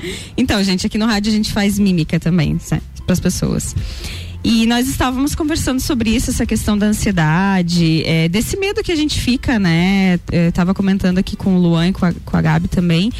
Então, 0.36 0.62
gente, 0.64 0.86
aqui 0.86 0.96
no 0.96 1.06
rádio 1.06 1.30
a 1.30 1.34
gente 1.34 1.52
faz 1.52 1.78
mímica 1.78 2.18
também, 2.18 2.58
para 3.04 3.12
as 3.12 3.20
pessoas. 3.20 3.74
E 4.42 4.66
nós 4.66 4.88
estávamos 4.88 5.34
conversando 5.34 5.80
sobre 5.80 6.10
isso, 6.10 6.30
essa 6.30 6.46
questão 6.46 6.76
da 6.76 6.86
ansiedade, 6.86 8.02
é, 8.06 8.26
desse 8.28 8.56
medo 8.56 8.82
que 8.82 8.90
a 8.90 8.96
gente 8.96 9.20
fica, 9.20 9.58
né? 9.58 10.18
Eu 10.32 10.50
tava 10.50 10.72
comentando 10.72 11.18
aqui 11.18 11.36
com 11.36 11.56
o 11.56 11.58
Luan 11.58 11.88
e 11.88 11.92
com 11.92 12.06
a, 12.06 12.12
com 12.24 12.36
a 12.36 12.40
Gabi 12.40 12.68
também. 12.68 13.12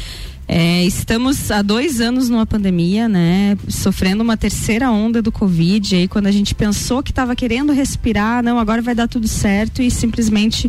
É, 0.53 0.83
estamos 0.83 1.49
há 1.49 1.61
dois 1.61 2.01
anos 2.01 2.27
numa 2.27 2.45
pandemia, 2.45 3.07
né? 3.07 3.57
Sofrendo 3.69 4.21
uma 4.21 4.35
terceira 4.35 4.91
onda 4.91 5.21
do 5.21 5.31
Covid. 5.31 5.95
E 5.95 5.99
aí, 5.99 6.07
quando 6.09 6.27
a 6.27 6.31
gente 6.31 6.53
pensou 6.53 7.01
que 7.01 7.11
estava 7.11 7.33
querendo 7.37 7.71
respirar, 7.71 8.43
não, 8.43 8.59
agora 8.59 8.81
vai 8.81 8.93
dar 8.93 9.07
tudo 9.07 9.29
certo 9.29 9.81
e 9.81 9.89
simplesmente 9.89 10.67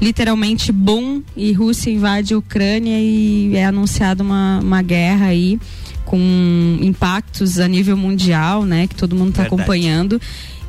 literalmente 0.00 0.72
bom 0.72 1.20
e 1.36 1.52
Rússia 1.52 1.90
invade 1.90 2.32
a 2.32 2.38
Ucrânia 2.38 2.98
e 2.98 3.54
é 3.54 3.66
anunciada 3.66 4.22
uma, 4.22 4.60
uma 4.60 4.80
guerra 4.80 5.26
aí 5.26 5.60
com 6.06 6.78
impactos 6.80 7.60
a 7.60 7.68
nível 7.68 7.98
mundial, 7.98 8.64
né, 8.64 8.86
que 8.86 8.94
todo 8.94 9.14
mundo 9.14 9.30
está 9.30 9.42
acompanhando. 9.42 10.18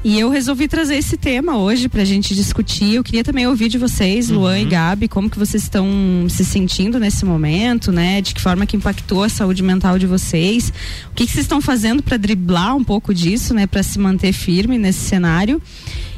E 0.04 0.20
eu 0.20 0.32
resolvi 0.32 0.68
trazer 0.68 0.96
esse 0.96 1.16
tema 1.16 1.60
hoje 1.60 1.88
pra 1.88 2.04
gente 2.04 2.34
discutir. 2.34 2.96
Eu 2.96 3.04
queria 3.04 3.24
também 3.24 3.46
ouvir 3.46 3.70
de 3.70 3.78
vocês, 3.78 4.30
Luan 4.32 4.58
e 4.58 4.66
Gabi, 4.66 5.08
como 5.08 5.30
que 5.30 5.38
vocês 5.38 5.62
estão 5.62 5.88
se 6.28 6.44
sentindo 6.44 7.00
nesse 7.00 7.24
momento, 7.24 7.92
né? 7.92 8.20
De 8.20 8.34
que 8.34 8.42
forma 8.42 8.66
que 8.66 8.76
impactou 8.76 9.24
a 9.24 9.30
saúde 9.30 9.62
mental 9.62 10.00
de 10.00 10.08
vocês? 10.08 10.74
O 11.12 11.14
que, 11.14 11.28
que 11.28 11.32
vocês 11.32 11.46
estão 11.46 11.62
fazendo 11.62 12.02
para 12.02 12.18
driblar 12.18 12.76
um 12.76 12.84
pouco 12.84 13.14
disso, 13.14 13.54
né? 13.54 13.68
Para 13.68 13.84
se 13.84 14.00
manter 14.00 14.34
firme 14.34 14.80
nesse 14.80 15.02
cenário? 15.02 15.62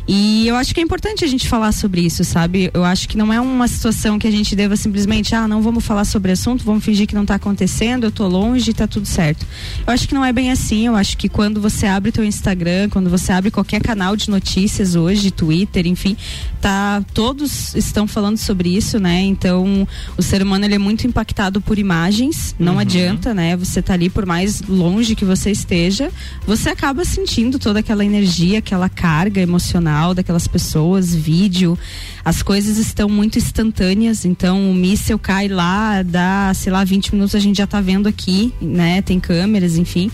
E 0.06 0.46
eu 0.48 0.56
acho 0.58 0.74
que 0.74 0.82
é 0.82 0.84
importante 0.84 1.24
a 1.24 1.28
gente 1.28 1.48
falar 1.48 1.72
sobre 1.72 2.02
isso, 2.02 2.26
sabe? 2.26 2.70
Eu 2.74 2.84
acho 2.84 3.08
que 3.08 3.18
não 3.18 3.32
é 3.32 3.39
uma 3.39 3.68
situação 3.70 4.20
que 4.20 4.28
a 4.28 4.32
gente 4.32 4.54
deva 4.54 4.76
simplesmente, 4.76 5.34
ah, 5.34 5.48
não 5.48 5.62
vamos 5.62 5.86
falar 5.86 6.04
sobre 6.04 6.34
assunto, 6.34 6.63
vamos 6.66 6.84
fingir 6.84 7.08
que 7.08 7.16
não 7.16 7.22
está 7.22 7.36
acontecendo, 7.36 8.04
eu 8.04 8.12
tô 8.12 8.28
longe 8.28 8.72
e 8.72 8.74
tá 8.74 8.86
tudo 8.86 9.06
certo. 9.06 9.46
Eu 9.88 9.94
acho 9.94 10.06
que 10.06 10.13
não 10.13 10.26
é 10.26 10.34
bem 10.34 10.52
assim, 10.52 10.88
eu 10.88 10.96
acho 10.96 11.16
que 11.18 11.30
quando 11.30 11.62
você 11.62 11.86
abre 11.88 12.12
teu 12.12 12.24
Instagram, 12.26 12.89
quando 12.89 13.10
você 13.10 13.32
abre 13.32 13.50
qualquer 13.50 13.82
canal 13.82 14.16
de 14.18 14.30
notícias 14.30 14.94
hoje, 14.96 15.32
Twitter, 15.32 15.88
enfim, 15.88 16.18
tá 16.60 17.02
todos 17.13 17.74
estão 17.74 18.06
falando 18.06 18.38
sobre 18.38 18.76
isso, 18.76 19.00
né? 19.00 19.22
Então, 19.22 19.88
o 20.18 20.22
ser 20.22 20.42
humano 20.44 20.66
ele 20.66 20.76
é 20.76 20.80
muito 20.80 21.08
impactado 21.08 21.62
por 21.62 21.80
imagens, 21.80 22.54
não 22.60 22.74
Uhum. 22.74 22.80
adianta, 22.80 23.34
né? 23.34 23.56
Você 23.56 23.82
tá 23.82 23.94
ali 23.94 24.10
por 24.10 24.26
mais 24.26 24.62
longe 24.63 25.16
que 25.16 25.24
você 25.24 25.50
esteja, 25.50 26.12
você 26.46 26.70
acaba 26.70 27.06
sentindo 27.06 27.58
toda 27.58 27.80
aquela 27.80 28.04
energia, 28.04 28.60
aquela 28.60 28.89
carga 28.89 29.39
emocional 29.39 29.92
daquelas 30.15 30.47
pessoas, 30.47 31.13
vídeo. 31.13 31.77
As 32.25 32.41
coisas 32.41 32.77
estão 32.77 33.08
muito 33.08 33.38
instantâneas, 33.38 34.25
então 34.25 34.71
o 34.71 34.73
míssel 34.73 35.19
cai 35.19 35.47
lá, 35.47 36.01
dá, 36.01 36.51
sei 36.56 36.71
lá, 36.71 36.84
20 36.84 37.13
minutos 37.13 37.36
a 37.36 37.39
gente 37.39 37.58
já 37.58 37.67
tá 37.67 37.79
vendo 37.79 38.08
aqui, 38.08 38.53
né? 38.62 39.01
Tem 39.01 39.19
câmeras, 39.19 39.77
enfim. 39.77 40.10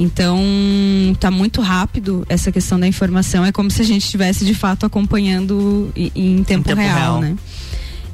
Então, 0.00 0.42
tá 1.20 1.30
muito 1.30 1.60
rápido 1.60 2.24
essa 2.28 2.50
questão 2.50 2.80
da 2.80 2.86
informação. 2.86 3.44
É 3.44 3.52
como 3.52 3.70
se 3.70 3.82
a 3.82 3.84
gente 3.84 4.04
estivesse 4.04 4.44
de 4.44 4.54
fato 4.54 4.84
acompanhando 4.84 5.92
em, 5.94 6.10
em 6.14 6.44
tempo, 6.44 6.64
tempo 6.64 6.80
real, 6.80 6.96
real. 6.96 7.20
né? 7.20 7.36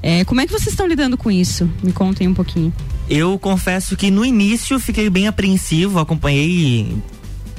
É, 0.02 0.24
como 0.24 0.40
é 0.40 0.46
que 0.46 0.52
vocês 0.52 0.68
estão 0.68 0.86
lidando 0.86 1.16
com 1.16 1.30
isso? 1.30 1.68
Me 1.82 1.92
contem 1.92 2.28
um 2.28 2.34
pouquinho. 2.34 2.72
Eu 3.08 3.38
confesso 3.38 3.96
que 3.96 4.10
no 4.10 4.24
início 4.24 4.78
fiquei 4.78 5.08
bem 5.08 5.26
apreensivo, 5.26 5.98
acompanhei 5.98 6.94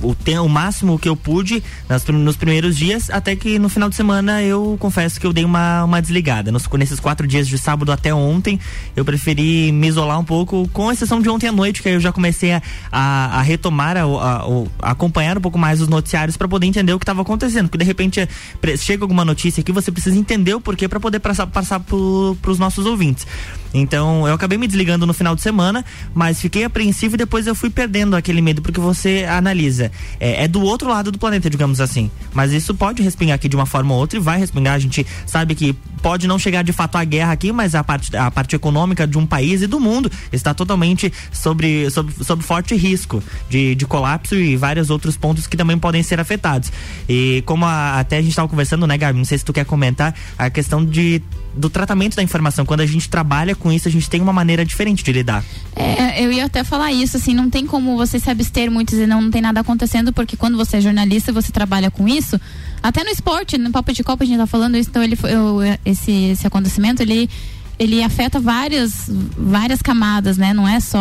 o, 0.02 0.16
o 0.44 0.50
máximo 0.50 0.98
que 0.98 1.08
eu 1.10 1.16
pude 1.16 1.64
nas 1.88 2.06
nos 2.06 2.36
primeiros 2.36 2.76
dias, 2.78 3.10
até 3.10 3.36
que 3.36 3.60
no 3.60 3.70
final 3.70 3.90
de 3.90 3.96
semana 3.96 4.42
eu 4.42 4.78
confesso 4.80 5.20
que 5.20 5.28
eu 5.28 5.34
dei 5.34 5.46
uma, 5.46 5.84
uma 5.84 6.02
desligada. 6.02 6.52
Nos, 6.52 6.68
nesses 6.78 7.00
quatro 7.00 7.28
dias 7.28 7.48
de 7.48 7.58
sábado 7.58 7.92
até 7.92 8.14
ontem, 8.14 8.60
eu 8.96 9.04
preferi 9.06 9.72
me 9.72 9.88
isolar 9.88 10.20
um 10.20 10.24
pouco, 10.24 10.68
com 10.74 10.92
exceção 10.92 11.22
de 11.22 11.30
ontem 11.30 11.48
à 11.48 11.52
noite, 11.52 11.82
que 11.82 11.88
aí 11.90 11.96
eu 11.96 12.00
já 12.00 12.12
comecei 12.12 12.54
a, 12.54 12.62
a, 12.92 13.40
a 13.40 13.42
retomar, 13.42 13.98
a, 13.98 14.04
a- 14.04 14.92
acompanhar 14.92 15.38
um 15.38 15.42
pouco 15.42 15.58
mais 15.58 15.82
os 15.82 15.88
noticiários 15.88 16.38
para 16.38 16.48
poder 16.48 16.68
entender 16.68 16.94
o 16.94 17.00
que 17.00 17.04
estava 17.04 17.22
acontecendo. 17.22 17.68
Porque 17.68 17.78
de 17.78 17.86
repente 17.86 18.28
chega 18.78 19.04
alguma 19.04 19.24
notícia 19.26 19.62
aqui, 19.62 19.72
você 19.72 19.92
precisa 19.92 20.18
entender 20.18 20.54
o 20.54 20.62
porquê 20.62 20.88
para 20.88 21.00
poder 21.00 21.20
passar, 21.20 21.48
passar 21.48 21.80
para 21.80 21.96
os 21.96 22.60
nossos 22.60 22.86
ouvintes. 22.86 23.26
Então 23.74 24.28
eu 24.28 24.34
acabei 24.34 24.58
me 24.58 24.68
desligando 24.68 25.06
no 25.06 25.14
final 25.14 25.36
de 25.36 25.42
semana, 25.42 25.86
mas 26.14 26.42
fiquei 26.42 26.64
apreensivo 26.64 27.16
e 27.16 27.18
depois 27.18 27.46
eu 27.46 27.54
fui 27.54 27.70
perdendo 27.70 28.16
aquele 28.16 28.42
medo, 28.42 28.62
porque 28.62 28.80
você 28.80 29.26
analisa. 29.30 29.89
É, 30.20 30.44
é 30.44 30.48
do 30.48 30.62
outro 30.62 30.90
lado 30.90 31.12
do 31.12 31.18
planeta, 31.20 31.50
digamos 31.50 31.80
assim. 31.82 32.10
Mas 32.34 32.52
isso 32.52 32.74
pode 32.74 33.02
respingar 33.02 33.36
aqui 33.36 33.48
de 33.50 33.56
uma 33.56 33.66
forma 33.66 33.94
ou 33.94 34.00
outra 34.00 34.18
e 34.18 34.22
vai 34.22 34.38
respingar. 34.40 34.76
A 34.76 34.80
gente 34.80 35.06
sabe 35.26 35.56
que 35.56 35.74
pode 36.02 36.28
não 36.28 36.40
chegar 36.40 36.64
de 36.64 36.72
fato 36.72 36.96
à 36.98 37.04
guerra 37.04 37.32
aqui, 37.34 37.52
mas 37.52 37.76
a 37.76 37.84
parte, 37.84 38.16
a 38.16 38.32
parte 38.32 38.56
econômica 38.56 39.06
de 39.06 39.18
um 39.18 39.26
país 39.26 39.62
e 39.62 39.68
do 39.68 39.80
mundo 39.80 40.10
está 40.32 40.54
totalmente 40.54 41.12
sobre, 41.32 41.90
sobre, 41.90 42.14
sobre 42.24 42.46
forte 42.46 42.76
risco 42.76 43.22
de, 43.50 43.76
de 43.76 43.86
colapso 43.86 44.36
e 44.36 44.56
vários 44.56 44.90
outros 44.90 45.18
pontos 45.18 45.46
que 45.48 45.58
também 45.58 45.78
podem 45.78 46.02
ser 46.04 46.20
afetados. 46.20 46.72
E 47.08 47.44
como 47.46 47.66
a- 47.66 48.00
até 48.00 48.18
a 48.18 48.22
gente 48.22 48.30
estava 48.32 48.48
conversando, 48.48 48.88
né, 48.88 48.98
Gabi? 48.98 49.18
Não 49.18 49.26
sei 49.26 49.38
se 49.38 49.46
tu 49.46 49.52
quer 49.54 49.66
comentar 49.66 50.16
a 50.38 50.50
questão 50.50 50.84
de 50.86 51.22
do 51.56 51.70
tratamento 51.70 52.16
da 52.16 52.24
informação. 52.24 52.66
Quando 52.66 52.82
a 52.82 52.86
gente 52.86 53.10
trabalha 53.10 53.56
com 53.56 53.72
isso, 53.72 53.88
a 53.88 53.92
gente 53.92 54.10
tem 54.10 54.22
uma 54.22 54.32
maneira 54.34 54.64
diferente 54.64 55.04
de 55.04 55.12
lidar. 55.12 55.44
É, 55.76 56.24
eu 56.24 56.32
ia 56.32 56.46
até 56.46 56.64
falar 56.64 56.92
isso, 56.92 57.18
assim, 57.18 57.34
não 57.34 57.50
tem 57.50 57.66
como 57.66 57.96
você 57.98 58.20
se 58.20 58.30
abster 58.30 58.70
muito 58.72 58.90
e 58.90 58.92
dizer 58.92 59.08
não, 59.08 59.22
não 59.22 59.32
tem 59.32 59.42
nada 59.42 59.60
acontecendo, 59.60 60.14
porque 60.14 60.38
quando 60.38 60.58
você 60.58 60.78
é 60.78 60.82
jornalista, 60.82 61.32
você 61.32 61.52
trabalha 61.52 61.90
com 61.92 62.08
isso, 62.08 62.40
até 62.82 63.04
no 63.04 63.10
esporte, 63.10 63.58
no 63.58 63.72
Papo 63.72 63.92
de 63.94 64.04
Copa 64.04 64.24
a 64.24 64.28
gente 64.28 64.38
tá 64.38 64.48
falando 64.48 64.78
isso, 64.78 64.90
então 64.90 65.04
ele 65.04 65.16
foi, 65.16 65.34
eu- 65.34 65.60
esse, 65.86 66.12
esse 66.32 66.46
acontecimento, 66.48 67.02
ele 67.02 67.30
ele 67.80 68.04
afeta 68.04 68.40
várias 68.42 69.10
várias 69.38 69.82
camadas, 69.82 70.38
né? 70.38 70.54
Não 70.54 70.68
é 70.68 70.80
só 70.82 71.00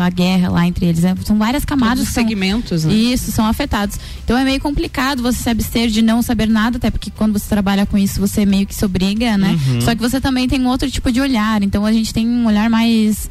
a 0.00 0.08
guerra 0.08 0.48
lá 0.48 0.64
entre 0.66 0.86
eles, 0.86 1.02
né? 1.02 1.14
são 1.24 1.36
várias 1.36 1.64
camadas. 1.64 1.98
Todos 1.98 2.14
são- 2.14 2.22
segmentos, 2.22 2.84
né? 2.84 2.94
Isso, 2.94 3.32
são 3.32 3.44
afetados. 3.44 3.98
Então 4.24 4.38
é 4.38 4.44
meio 4.44 4.60
complicado 4.60 5.22
você 5.22 5.42
se 5.42 5.50
abster 5.50 5.88
de 5.90 6.00
não 6.02 6.22
saber 6.22 6.48
nada, 6.48 6.76
até 6.76 6.88
porque 6.90 7.10
quando 7.10 7.32
você 7.36 7.48
trabalha 7.48 7.84
com 7.84 7.98
isso, 7.98 8.20
você 8.20 8.46
meio 8.46 8.64
que 8.66 8.74
se 8.74 8.84
obriga, 8.84 9.36
né? 9.36 9.58
Uhum. 9.68 9.80
Só 9.80 9.94
que 9.94 10.00
você 10.00 10.20
também 10.20 10.46
tem 10.48 10.60
um 10.60 10.68
outro 10.68 10.88
tipo 10.88 11.10
de 11.10 11.20
olhar. 11.20 11.62
Então 11.62 11.84
a 11.84 11.92
gente 11.92 12.14
tem 12.14 12.26
um 12.28 12.46
olhar 12.46 12.70
mais. 12.70 13.28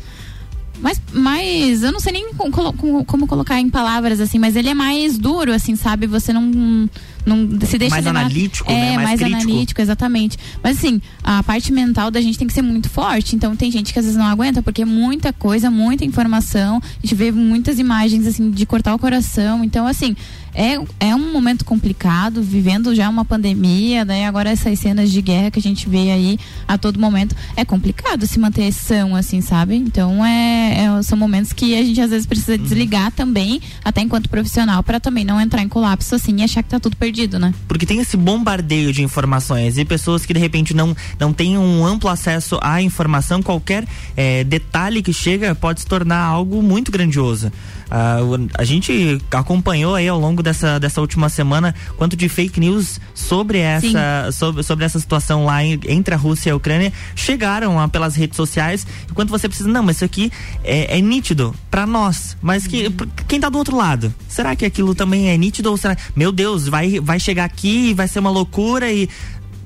Mais, 0.82 1.02
mais, 1.14 1.84
eu 1.84 1.92
não 1.92 2.00
sei 2.00 2.14
nem 2.14 2.34
como, 2.34 2.52
colo- 2.52 2.74
como- 2.74 3.06
como 3.06 3.28
colocar 3.28 3.60
em 3.60 3.70
palavras 3.70 4.20
assim, 4.20 4.40
mas 4.40 4.56
ele 4.56 4.70
é 4.70 4.74
mais 4.74 5.18
duro, 5.18 5.54
assim, 5.54 5.76
sabe? 5.76 6.08
Você 6.08 6.32
não, 6.32 6.90
não 7.26 7.60
se 7.66 7.78
deixa 7.78 7.96
Mais 7.96 8.06
levar- 8.06 8.22
analítico, 8.22 8.72
é, 8.72 8.76
né? 8.76 8.96
Mais 8.96 9.08
mais 9.10 9.20
crítico. 9.20 9.42
analítico, 9.52 9.82
exatamente. 9.82 10.38
Mas 10.64 10.78
assim, 10.78 11.02
a 11.24 11.44
parte 11.44 11.72
mental 11.74 12.10
da 12.10 12.22
gente 12.22 12.38
tem 12.38 12.48
que 12.48 12.54
ser 12.54 12.62
muito 12.62 12.90
forte. 12.90 13.36
Então 13.36 13.56
tem 13.56 13.70
gente 13.72 13.92
que 13.92 14.00
às 14.00 14.06
vezes 14.06 14.18
não 14.18 14.26
aguenta 14.26 14.62
porque 14.64 14.82
é 14.82 14.86
muita 14.86 15.34
coisa, 15.34 15.70
muita 15.70 16.06
informação. 16.06 16.78
A 16.78 17.02
gente 17.06 17.14
vê 17.16 17.32
muitas 17.32 17.78
imagens 17.78 18.26
assim 18.26 18.50
de 18.50 18.66
cortar 18.66 18.96
o 18.96 19.00
coração. 19.00 19.64
Então 19.64 19.86
assim, 19.86 20.16
é, 20.54 20.76
é 21.00 21.16
um 21.16 21.32
momento 21.32 21.64
complicado, 21.66 22.42
vivendo 22.42 22.94
já 22.96 23.10
uma 23.10 23.26
pandemia, 23.26 24.04
né? 24.06 24.26
Agora 24.28 24.50
essas 24.50 24.80
cenas 24.80 25.12
de 25.12 25.22
guerra 25.22 25.52
que 25.52 25.60
a 25.60 25.62
gente 25.62 25.88
vê 25.88 26.12
aí 26.12 26.40
a 26.68 26.78
todo 26.78 27.00
momento, 27.00 27.36
é 27.56 27.64
complicado 27.66 28.26
se 28.26 28.40
manter 28.40 28.72
são, 28.72 29.16
assim, 29.16 29.42
sabe? 29.42 29.76
Então 29.76 30.26
é, 30.26 30.86
é- 30.86 31.04
são 31.04 31.18
momentos 31.18 31.54
que 31.54 31.78
a 31.78 31.84
gente 31.84 32.00
às 32.02 32.10
vezes 32.10 32.26
precisa 32.26 32.58
desligar 32.58 33.12
também, 33.12 33.62
até 33.84 34.02
enquanto 34.02 34.30
profissional, 34.30 34.84
para 34.84 35.00
também 35.00 35.24
não 35.26 35.40
entrar 35.40 35.62
em 35.62 35.70
colapso 35.70 36.16
assim 36.16 36.36
e 36.38 36.44
achar 36.44 36.64
que 36.64 36.70
tá 36.70 36.80
tudo 36.80 36.96
perdido, 36.96 37.40
né? 37.40 37.54
Porque 37.68 37.86
tem 37.86 38.00
esse 38.00 38.18
bombardeio 38.18 38.92
de 38.92 39.04
informações 39.04 39.78
e 39.78 39.86
pessoas 39.86 40.26
que 40.26 40.34
de 40.34 40.40
repente 40.40 40.74
não, 40.74 40.96
não 41.20 41.34
têm 41.34 41.58
um 41.58 41.86
amplo 41.86 42.10
acesso 42.10 42.58
à 42.62 42.82
informação, 42.82 43.42
qualquer 43.42 43.88
eh, 44.16 44.44
detalhe 44.44 45.02
que 45.02 45.14
chega 45.14 45.56
pode 45.56 45.82
se 45.82 45.86
tornar 45.86 46.20
algo 46.24 46.62
muito 46.62 46.92
grandioso. 46.92 47.52
Ah, 47.92 48.20
o- 48.22 48.48
a 48.58 48.64
gente 48.64 49.20
acompanhou 49.32 49.96
aí 49.96 50.08
ao 50.08 50.20
longo 50.20 50.44
dessa, 50.44 50.80
dessa 50.80 51.02
última 51.02 51.28
semana 51.30 51.74
quanto 51.98 52.16
de 52.16 52.30
fake 52.30 52.60
news 52.60 53.00
sobre 53.16 53.58
essa, 53.60 54.30
sobre, 54.32 54.64
sobre 54.64 54.86
essa 54.86 55.00
situação 55.00 55.46
lá 55.46 55.64
em- 55.64 55.80
entre 55.88 56.14
a 56.14 56.18
Rússia 56.18 56.50
e 56.50 56.52
a 56.52 56.56
Ucrânia 56.56 56.94
chegaram 57.16 57.80
ah, 57.80 57.88
pelas 57.88 58.16
redes 58.16 58.38
sociais. 58.38 58.86
Enquanto 59.10 59.30
você 59.30 59.48
precisa, 59.48 59.70
não, 59.70 59.82
mas 59.84 59.96
isso 59.98 60.06
aqui 60.06 60.32
é, 60.64 60.98
é 60.98 61.02
nítido 61.02 61.54
pra 61.72 61.86
nós. 61.86 62.38
Mas 62.42 62.68
que, 62.68 62.90
pra 62.90 63.08
quem 63.28 63.40
tá 63.40 63.50
do 63.50 63.58
outro 63.58 63.76
lado? 63.76 64.14
Será 64.28 64.56
que 64.56 64.66
aquilo 64.66 64.94
também 64.94 65.30
é 65.30 65.38
nítido 65.38 65.70
ou 65.72 65.78
será? 65.78 65.98
Meu 66.16 66.32
Deus, 66.32 66.68
vai, 66.68 67.00
vai 67.00 67.20
chegar 67.20 67.46
aqui 67.46 67.90
e 67.90 67.94
vai 67.94 68.08
ser 68.08 68.20
uma 68.20 68.30
loucura 68.30 68.92
e. 68.92 69.10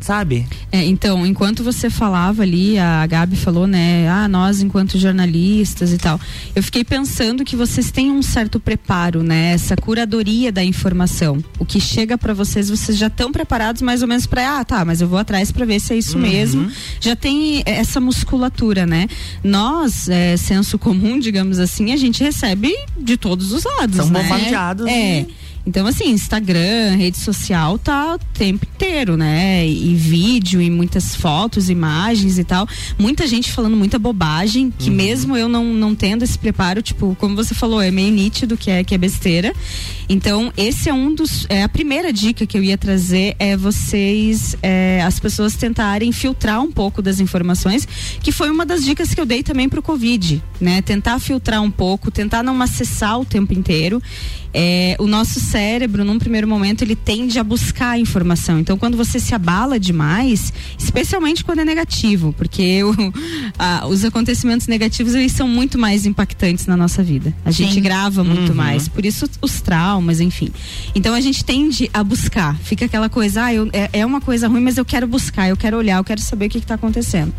Sabe? 0.03 0.45
É, 0.69 0.83
então, 0.83 1.25
enquanto 1.25 1.63
você 1.63 1.89
falava 1.89 2.41
ali, 2.43 2.77
a 2.77 3.07
Gabi 3.07 3.37
falou, 3.37 3.65
né? 3.65 4.05
Ah, 4.09 4.27
nós 4.27 4.59
enquanto 4.61 4.97
jornalistas 4.99 5.93
e 5.93 5.97
tal. 5.97 6.19
Eu 6.53 6.61
fiquei 6.61 6.83
pensando 6.83 7.45
que 7.45 7.55
vocês 7.55 7.89
têm 7.89 8.11
um 8.11 8.21
certo 8.21 8.59
preparo, 8.59 9.23
né? 9.23 9.53
Essa 9.53 9.77
curadoria 9.77 10.51
da 10.51 10.61
informação. 10.61 11.41
O 11.57 11.63
que 11.65 11.79
chega 11.79 12.17
para 12.17 12.33
vocês, 12.33 12.69
vocês 12.69 12.97
já 12.97 13.07
estão 13.07 13.31
preparados 13.31 13.81
mais 13.81 14.01
ou 14.01 14.07
menos 14.09 14.25
para, 14.25 14.59
ah, 14.59 14.65
tá, 14.65 14.83
mas 14.83 14.99
eu 14.99 15.07
vou 15.07 15.17
atrás 15.17 15.53
para 15.53 15.63
ver 15.65 15.79
se 15.79 15.93
é 15.93 15.97
isso 15.97 16.17
Uhum. 16.17 16.23
mesmo. 16.23 16.69
Já 16.99 17.15
tem 17.15 17.63
essa 17.65 18.01
musculatura, 18.01 18.85
né? 18.85 19.07
Nós, 19.41 20.09
é, 20.09 20.35
senso 20.35 20.77
comum, 20.77 21.17
digamos 21.17 21.59
assim, 21.59 21.93
a 21.93 21.97
gente 21.97 22.21
recebe 22.21 22.75
de 22.99 23.15
todos 23.15 23.53
os 23.53 23.63
lados, 23.63 23.95
São 23.95 24.09
né? 24.09 24.21
bombardeados 24.21 24.85
É. 24.85 25.21
e- 25.21 25.42
Então, 25.65 25.87
assim, 25.87 26.09
Instagram, 26.09 26.95
rede 26.97 27.17
social 27.17 27.77
tá 27.77 28.15
o 28.15 28.19
tempo 28.33 28.65
inteiro, 28.75 29.15
né? 29.15 29.65
E 29.65 29.95
vídeo, 29.95 30.61
e 30.61 30.69
muitas 30.69 31.15
fotos, 31.15 31.69
imagens 31.69 32.37
e 32.37 32.43
tal. 32.43 32.67
Muita 32.99 33.25
gente 33.25 33.49
falando 33.51 33.77
muita 33.77 33.97
bobagem, 33.97 34.73
que 34.77 34.89
mesmo 34.89 35.37
eu 35.37 35.47
não, 35.47 35.63
não 35.65 35.95
tendo 35.95 36.23
esse 36.23 36.37
preparo, 36.37 36.81
tipo, 36.81 37.15
como 37.17 37.35
você 37.35 37.55
falou, 37.55 37.81
é 37.81 37.89
meio 37.91 38.11
nítido 38.11 38.57
que 38.57 38.69
é, 38.69 38.83
que 38.83 38.93
é 38.93 38.97
besteira. 38.97 39.53
Então, 40.09 40.51
esse 40.57 40.89
é 40.89 40.93
um 40.93 41.15
dos. 41.15 41.45
É 41.49 41.63
a 41.63 41.69
primeira 41.69 42.11
dica 42.11 42.45
que 42.45 42.57
eu 42.57 42.63
ia 42.63 42.77
trazer 42.77 43.35
é 43.39 43.55
vocês, 43.55 44.57
é, 44.61 45.01
as 45.01 45.17
pessoas 45.17 45.55
tentarem 45.55 46.11
filtrar 46.11 46.61
um 46.61 46.71
pouco 46.71 47.01
das 47.01 47.21
informações, 47.21 47.87
que 48.21 48.33
foi 48.33 48.49
uma 48.51 48.65
das 48.65 48.83
dicas 48.83 49.13
que 49.13 49.21
eu 49.21 49.25
dei 49.25 49.41
também 49.41 49.69
pro 49.69 49.81
Covid, 49.81 50.43
né? 50.59 50.81
Tentar 50.81 51.19
filtrar 51.19 51.61
um 51.61 51.71
pouco, 51.71 52.11
tentar 52.11 52.43
não 52.43 52.61
acessar 52.61 53.17
o 53.17 53.23
tempo 53.23 53.53
inteiro. 53.53 54.01
É, 54.53 54.95
o 54.99 55.07
nosso 55.07 55.39
cérebro, 55.39 56.03
num 56.05 56.19
primeiro 56.19 56.47
momento, 56.47 56.83
ele 56.83 56.95
tende 56.95 57.39
a 57.39 57.43
buscar 57.43 57.91
a 57.91 57.99
informação. 57.99 58.59
Então, 58.59 58.77
quando 58.77 58.95
você 58.95 59.19
se 59.19 59.33
abala 59.33 59.79
demais, 59.79 60.53
especialmente 60.77 61.43
quando 61.43 61.59
é 61.59 61.65
negativo, 61.65 62.33
porque 62.37 62.83
o- 62.83 62.93
a- 63.57 63.87
os 63.87 64.05
acontecimentos 64.05 64.67
negativos 64.67 65.15
eles 65.15 65.31
são 65.31 65.47
muito 65.47 65.79
mais 65.79 66.05
impactantes 66.05 66.67
na 66.67 66.77
nossa 66.77 67.01
vida. 67.01 67.33
A 67.43 67.51
gente 67.51 67.73
Sim. 67.75 67.81
grava 67.81 68.23
muito 68.23 68.49
Uhum. 68.49 68.55
mais, 68.55 68.87
por 68.87 69.05
isso 69.05 69.27
os 69.41 69.59
traumas, 69.61 70.19
enfim. 70.19 70.49
Então 70.93 71.13
a 71.15 71.21
gente 71.21 71.43
tende 71.43 71.89
a 71.93 72.03
buscar. 72.03 72.55
Fica 72.59 72.85
aquela 72.85 73.09
coisa, 73.09 73.45
ah, 73.45 73.53
eu- 73.53 73.69
é, 73.73 73.89
é 73.93 74.05
uma 74.05 74.21
coisa 74.21 74.47
ruim, 74.47 74.61
mas 74.61 74.77
eu 74.77 74.85
quero 74.85 75.07
buscar, 75.07 75.49
eu 75.49 75.57
quero 75.57 75.77
olhar, 75.77 75.97
eu 75.97 76.03
quero 76.03 76.21
saber 76.21 76.45
o 76.45 76.49
que 76.49 76.57
está 76.59 76.75
acontecendo. 76.75 77.33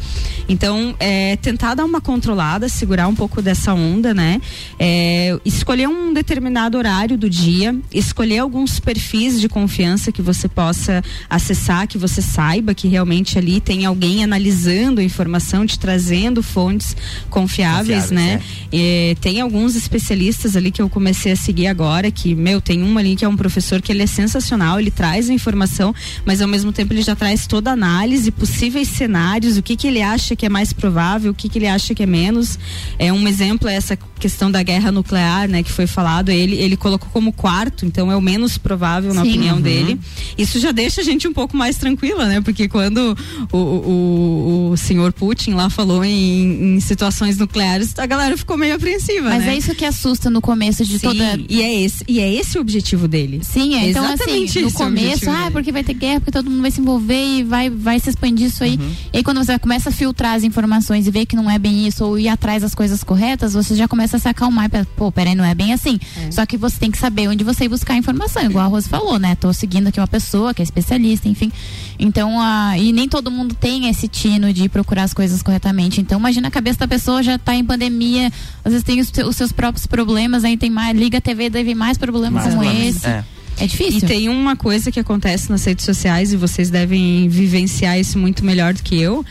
Então, 0.48 0.94
é, 0.98 1.36
tentar 1.36 1.74
dar 1.74 1.84
uma 1.84 2.00
controlada, 2.00 2.68
segurar 2.68 3.06
um 3.08 3.14
pouco 3.14 3.40
dessa 3.40 3.72
onda, 3.72 4.12
né? 4.12 4.40
É, 4.78 5.38
escolher 5.44 5.88
um 5.88 6.12
determinado 6.12 6.76
horário 6.76 7.03
do 7.08 7.28
dia, 7.28 7.74
escolher 7.92 8.38
alguns 8.38 8.80
perfis 8.80 9.40
de 9.40 9.48
confiança 9.48 10.10
que 10.10 10.22
você 10.22 10.48
possa 10.48 11.02
acessar, 11.28 11.86
que 11.86 11.98
você 11.98 12.20
saiba 12.20 12.74
que 12.74 12.88
realmente 12.88 13.38
ali 13.38 13.60
tem 13.60 13.84
alguém 13.84 14.24
analisando 14.24 15.00
a 15.00 15.04
informação, 15.04 15.66
te 15.66 15.78
trazendo 15.78 16.42
fontes 16.42 16.96
confiáveis, 17.30 18.04
Confiáveis, 18.08 18.10
né? 18.10 18.40
É, 18.72 19.16
tem 19.20 19.40
alguns 19.40 19.76
especialistas 19.76 20.56
ali 20.56 20.70
que 20.70 20.80
eu 20.80 20.88
comecei 20.88 21.32
a 21.32 21.36
seguir 21.36 21.66
agora, 21.66 22.10
que, 22.10 22.34
meu, 22.34 22.60
tem 22.60 22.82
um 22.82 22.96
ali 22.98 23.16
que 23.16 23.24
é 23.24 23.28
um 23.28 23.36
professor 23.36 23.80
que 23.80 23.92
ele 23.92 24.02
é 24.02 24.06
sensacional, 24.06 24.80
ele 24.80 24.90
traz 24.90 25.28
a 25.28 25.32
informação, 25.32 25.94
mas 26.24 26.40
ao 26.40 26.48
mesmo 26.48 26.72
tempo 26.72 26.92
ele 26.92 27.02
já 27.02 27.14
traz 27.14 27.46
toda 27.46 27.70
a 27.70 27.72
análise, 27.72 28.30
possíveis 28.30 28.88
cenários, 28.88 29.56
o 29.56 29.62
que 29.62 29.76
que 29.76 29.86
ele 29.86 30.02
acha 30.02 30.34
que 30.34 30.46
é 30.46 30.48
mais 30.48 30.72
provável, 30.72 31.32
o 31.32 31.34
que 31.34 31.48
que 31.48 31.58
ele 31.58 31.68
acha 31.68 31.94
que 31.94 32.02
é 32.02 32.06
menos. 32.06 32.58
É 32.98 33.12
um 33.12 33.26
exemplo 33.28 33.68
é 33.68 33.74
essa 33.74 33.96
questão 34.18 34.50
da 34.50 34.62
guerra 34.62 34.90
nuclear, 34.90 35.48
né, 35.48 35.62
que 35.62 35.70
foi 35.70 35.86
falado, 35.86 36.30
ele 36.30 36.56
ele 36.56 36.76
colocou 36.76 36.93
como 36.98 37.32
quarto, 37.32 37.84
então 37.86 38.10
é 38.10 38.16
o 38.16 38.20
menos 38.20 38.58
provável 38.58 39.12
na 39.14 39.22
Sim. 39.22 39.28
opinião 39.30 39.56
Uhum. 39.56 39.62
dele. 39.62 40.00
Isso 40.36 40.58
já 40.58 40.72
deixa 40.72 41.00
a 41.00 41.04
gente 41.04 41.26
um 41.28 41.32
pouco 41.32 41.56
mais 41.56 41.76
tranquila, 41.76 42.26
né? 42.26 42.40
Porque 42.40 42.68
quando 42.68 43.16
o, 43.52 43.56
o, 43.58 44.70
o 44.72 44.76
senhor 44.76 45.12
Putin 45.12 45.52
lá 45.52 45.70
falou 45.70 46.04
em, 46.04 46.76
em 46.76 46.80
situações 46.80 47.38
nucleares, 47.38 47.94
a 47.98 48.06
galera 48.06 48.36
ficou 48.36 48.56
meio 48.56 48.74
apreensiva, 48.74 49.28
Mas 49.28 49.44
né? 49.44 49.54
é 49.54 49.58
isso 49.58 49.74
que 49.74 49.84
assusta 49.84 50.28
no 50.30 50.40
começo 50.40 50.84
de 50.84 50.98
Sim, 50.98 51.06
toda. 51.08 51.40
E 51.48 51.62
é 51.62 51.80
esse, 51.82 52.04
e 52.08 52.18
é 52.20 52.32
esse 52.32 52.58
o 52.58 52.60
objetivo 52.60 53.06
dele. 53.08 53.40
Sim, 53.42 53.74
é. 53.74 53.90
Então, 53.90 54.04
Exatamente 54.04 54.50
assim, 54.58 54.60
no 54.62 54.68
é 54.68 54.72
começo, 54.72 55.30
ah, 55.30 55.38
dele. 55.40 55.50
porque 55.52 55.72
vai 55.72 55.84
ter 55.84 55.94
guerra, 55.94 56.20
porque 56.20 56.32
todo 56.32 56.50
mundo 56.50 56.62
vai 56.62 56.70
se 56.70 56.80
envolver 56.80 57.38
e 57.38 57.42
vai, 57.42 57.70
vai 57.70 57.98
se 58.00 58.10
expandir 58.10 58.46
isso 58.48 58.64
aí. 58.64 58.76
Uhum. 58.76 58.92
E 59.12 59.16
aí, 59.18 59.22
quando 59.22 59.38
você 59.44 59.58
começa 59.58 59.88
a 59.88 59.92
filtrar 59.92 60.34
as 60.34 60.42
informações 60.44 61.06
e 61.06 61.10
ver 61.10 61.26
que 61.26 61.36
não 61.36 61.50
é 61.50 61.58
bem 61.58 61.86
isso, 61.86 62.04
ou 62.04 62.18
ir 62.18 62.28
atrás 62.28 62.62
das 62.62 62.74
coisas 62.74 63.02
corretas, 63.04 63.54
você 63.54 63.74
já 63.74 63.86
começa 63.88 64.16
a 64.16 64.20
se 64.20 64.28
acalmar. 64.28 64.66
e 64.66 64.68
pensa, 64.68 64.88
Pô, 64.96 65.10
peraí, 65.12 65.34
não 65.34 65.44
é 65.44 65.54
bem 65.54 65.72
assim. 65.72 65.98
Só 66.30 66.44
que 66.46 66.56
você 66.56 66.78
tem 66.84 66.90
que 66.90 66.98
saber 66.98 67.28
onde 67.28 67.42
você 67.42 67.64
ir 67.64 67.68
buscar 67.70 67.94
a 67.94 67.96
informação, 67.96 68.42
igual 68.42 68.66
a 68.66 68.68
Rose 68.68 68.86
falou, 68.86 69.18
né? 69.18 69.34
Tô 69.34 69.50
seguindo 69.54 69.86
aqui 69.86 69.98
uma 69.98 70.06
pessoa 70.06 70.52
que 70.52 70.60
é 70.60 70.64
especialista, 70.64 71.26
enfim. 71.26 71.50
Então, 71.98 72.38
ah, 72.38 72.76
e 72.76 72.92
nem 72.92 73.08
todo 73.08 73.30
mundo 73.30 73.54
tem 73.54 73.88
esse 73.88 74.06
tino 74.06 74.52
de 74.52 74.68
procurar 74.68 75.04
as 75.04 75.14
coisas 75.14 75.42
corretamente. 75.42 76.02
Então, 76.02 76.18
imagina 76.18 76.48
a 76.48 76.50
cabeça 76.50 76.80
da 76.80 76.88
pessoa 76.88 77.22
já 77.22 77.38
tá 77.38 77.54
em 77.54 77.64
pandemia, 77.64 78.30
às 78.62 78.72
vezes 78.72 78.84
tem 78.84 79.00
os, 79.00 79.10
os 79.26 79.34
seus 79.34 79.50
próprios 79.50 79.86
problemas, 79.86 80.44
aí 80.44 80.58
tem 80.58 80.68
mais, 80.68 80.94
liga 80.94 81.16
a 81.16 81.20
TV, 81.22 81.48
daí 81.48 81.64
vem 81.64 81.74
mais 81.74 81.96
problemas 81.96 82.44
Mais 82.44 82.54
como 82.54 82.66
problemas. 82.66 82.96
esse. 82.96 83.06
É. 83.06 83.24
É 83.56 83.66
difícil. 83.66 84.00
E 84.00 84.02
tem 84.02 84.28
uma 84.28 84.56
coisa 84.56 84.90
que 84.90 85.00
acontece 85.00 85.48
nas 85.50 85.64
redes 85.64 85.84
sociais 85.84 86.32
e 86.32 86.36
vocês 86.36 86.70
devem 86.70 87.28
vivenciar 87.28 87.98
isso 87.98 88.18
muito 88.18 88.44
melhor 88.44 88.74
do 88.74 88.82
que 88.82 89.00
eu, 89.00 89.24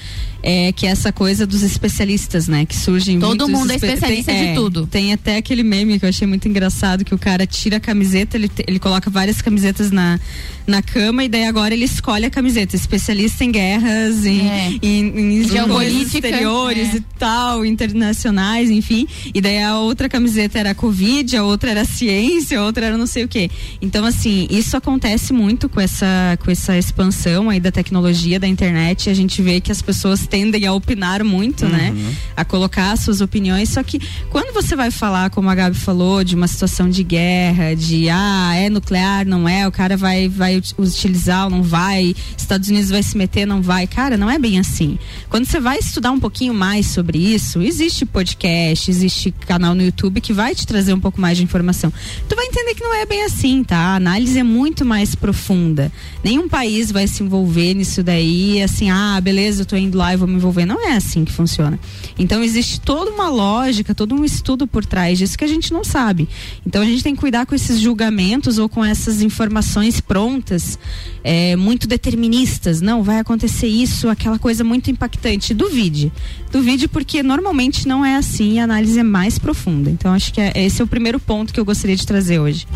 é 0.46 0.74
que 0.74 0.86
é 0.86 0.90
essa 0.90 1.12
coisa 1.12 1.48
dos 1.48 1.64
especialistas, 1.64 2.50
né? 2.50 2.66
Que 2.66 2.76
surgem 2.76 3.18
Todo 3.20 3.48
mundo 3.48 3.72
é 3.72 3.76
espe- 3.76 3.88
especialista 3.88 4.32
tem- 4.32 4.42
de 4.42 4.48
é, 4.50 4.54
tudo. 4.54 4.86
Tem 4.86 5.14
até 5.14 5.38
aquele 5.38 5.64
meme 5.64 5.98
que 5.98 6.04
eu 6.06 6.10
achei 6.10 6.28
muito 6.28 6.48
engraçado 6.50 7.06
que 7.06 7.16
o 7.16 7.18
cara 7.18 7.48
tira 7.48 7.78
a 7.78 7.80
camiseta, 7.80 8.36
ele, 8.36 8.52
ele 8.68 8.78
coloca 8.78 9.10
várias 9.10 9.42
camisetas 9.42 9.90
na, 9.90 10.20
na 10.68 10.82
cama 10.82 11.24
e 11.24 11.30
daí 11.30 11.46
agora 11.46 11.74
ele 11.74 11.86
escolhe 11.86 12.26
a 12.26 12.30
camiseta, 12.30 12.76
especialista 12.76 13.46
em 13.46 13.52
guerras, 13.52 14.26
em, 14.26 14.42
É. 14.50 14.70
em, 14.82 15.44
em 15.44 15.68
coisas 15.70 16.14
exteriores 16.14 16.94
é. 16.94 16.98
e 16.98 17.02
tal, 17.18 17.66
internacionais, 17.66 18.70
enfim. 18.70 19.08
E 19.34 19.40
daí 19.40 19.62
a 19.64 19.78
outra 19.78 20.10
camiseta 20.10 20.60
era 20.60 20.76
Covid, 20.76 21.38
a 21.38 21.44
outra 21.44 21.72
era 21.72 21.86
ciência, 21.86 22.60
a 22.60 22.66
outra 22.66 22.88
era 22.88 22.98
não 22.98 23.08
sei 23.08 23.24
o 23.24 23.28
quê. 23.30 23.50
Então, 23.82 24.04
assim, 24.04 24.46
isso 24.50 24.76
acontece 24.76 25.32
muito 25.32 25.70
com 25.70 25.80
essa, 25.80 26.38
com 26.44 26.52
essa 26.52 26.78
expansão 26.78 27.50
aí 27.50 27.62
da 27.62 27.72
tecnologia, 27.72 28.40
da 28.40 28.48
internet. 28.48 29.10
A 29.10 29.14
gente 29.14 29.42
vê 29.42 29.62
que 29.62 29.72
as 29.72 29.82
pessoas 29.82 30.28
tendem 30.34 30.66
a 30.66 30.74
opinar 30.74 31.24
muito, 31.24 31.64
né? 31.68 31.94
A 32.36 32.44
colocar 32.44 32.98
suas 32.98 33.22
opiniões. 33.22 33.70
Só 33.70 33.84
que 33.84 34.00
quando 34.32 34.52
você 34.52 34.76
vai 34.76 34.90
falar, 34.90 35.30
como 35.30 35.48
a 35.48 35.54
Gabi 35.54 35.78
falou, 35.78 36.24
de 36.24 36.34
uma 36.34 36.48
situação 36.48 36.90
de 36.90 37.04
guerra, 37.04 37.76
de 37.76 38.10
ah, 38.10 38.52
é 38.56 38.68
nuclear, 38.68 39.28
não 39.28 39.48
é, 39.48 39.68
o 39.68 39.72
cara 39.72 39.96
vai, 39.96 40.28
vai 40.28 40.58
ut- 40.58 40.74
utilizar 40.80 41.44
ou 41.44 41.52
não 41.52 41.62
vai, 41.62 42.16
Estados 42.36 42.68
Unidos 42.68 42.90
vai 42.90 43.04
se 43.04 43.16
meter, 43.16 43.46
não 43.46 43.62
vai. 43.62 43.86
Cara, 43.86 44.18
não 44.18 44.28
é 44.28 44.40
bem 44.40 44.58
assim. 44.58 44.98
Quando 45.30 45.46
você 45.46 45.60
vai 45.60 45.78
estudar 45.78 46.10
um 46.10 46.20
pouquinho 46.20 46.52
mais 46.52 46.88
sobre 46.88 47.20
isso, 47.20 47.62
existe 47.62 48.04
podcast, 48.04 48.90
existe 48.90 49.30
canal 49.46 49.76
no 49.76 49.84
YouTube 49.84 50.20
que 50.20 50.34
vai 50.34 50.56
te 50.56 50.66
trazer 50.66 50.96
um 50.96 51.00
pouco 51.00 51.22
mais 51.22 51.38
de 51.38 51.44
informação. 51.44 51.94
Tu 52.28 52.36
vai 52.36 52.48
entender 52.48 52.74
que 52.74 52.84
não 52.84 52.96
é 52.96 53.06
bem 53.06 53.24
assim, 53.24 53.64
tá? 53.64 53.78
A 53.78 53.96
análise 53.98 54.40
é 54.40 54.44
muito 54.44 54.84
mais 54.84 55.14
profunda. 55.14 55.92
Nenhum 56.24 56.50
país 56.50 56.92
vai 56.92 57.06
se 57.06 57.22
envolver 57.22 57.76
nisso 57.76 58.02
daí, 58.02 58.64
assim, 58.64 58.90
ah, 58.90 59.22
beleza, 59.22 59.62
eu 59.62 59.66
tô 59.68 59.76
indo 59.76 59.96
lá 59.96 60.12
e 60.12 60.18
vou 60.18 60.23
me 60.28 60.36
envolver. 60.36 60.66
Não 60.66 60.88
é 60.88 60.96
assim 60.96 61.24
que 61.26 61.32
funciona. 61.32 61.80
Então 62.18 62.44
existe 62.44 62.80
toda 62.80 63.12
uma 63.12 63.30
lógica, 63.30 63.94
todo 63.96 64.16
um 64.16 64.24
estudo 64.24 64.66
por 64.68 64.86
trás 64.86 65.18
disso 65.18 65.38
que 65.38 65.44
a 65.44 65.48
gente 65.48 65.72
não 65.74 65.84
sabe. 65.84 66.28
Então 66.66 66.82
a 66.82 66.86
gente 66.86 67.04
tem 67.04 67.14
que 67.16 67.22
cuidar 67.22 67.46
com 67.46 67.56
esses 67.56 67.80
julgamentos 67.80 68.58
ou 68.58 68.68
com 68.70 68.84
essas 68.84 69.22
informações 69.22 70.00
prontas, 70.02 70.78
é, 71.24 71.56
muito 71.56 71.88
deterministas. 71.88 72.82
Não, 72.82 73.04
vai 73.04 73.20
acontecer 73.20 73.68
isso, 73.68 74.10
aquela 74.10 74.38
coisa 74.40 74.64
muito 74.64 74.90
impactante. 74.92 75.54
Duvide. 75.54 76.12
Duvide 76.52 76.88
porque 76.88 77.24
normalmente 77.24 77.88
não 77.88 78.06
é 78.06 78.16
assim, 78.16 78.60
a 78.60 78.64
análise 78.64 79.00
é 79.00 79.04
mais 79.04 79.38
profunda. 79.40 79.90
Então 79.90 80.14
acho 80.14 80.34
que 80.34 80.42
é- 80.42 80.52
esse 80.56 80.82
é 80.82 80.84
o 80.84 80.88
primeiro 80.88 81.20
ponto 81.20 81.54
que 81.54 81.60
eu 81.60 81.66
gostaria 81.66 81.96
de 81.96 82.06
trazer 82.06 82.40
hoje. 82.40 82.68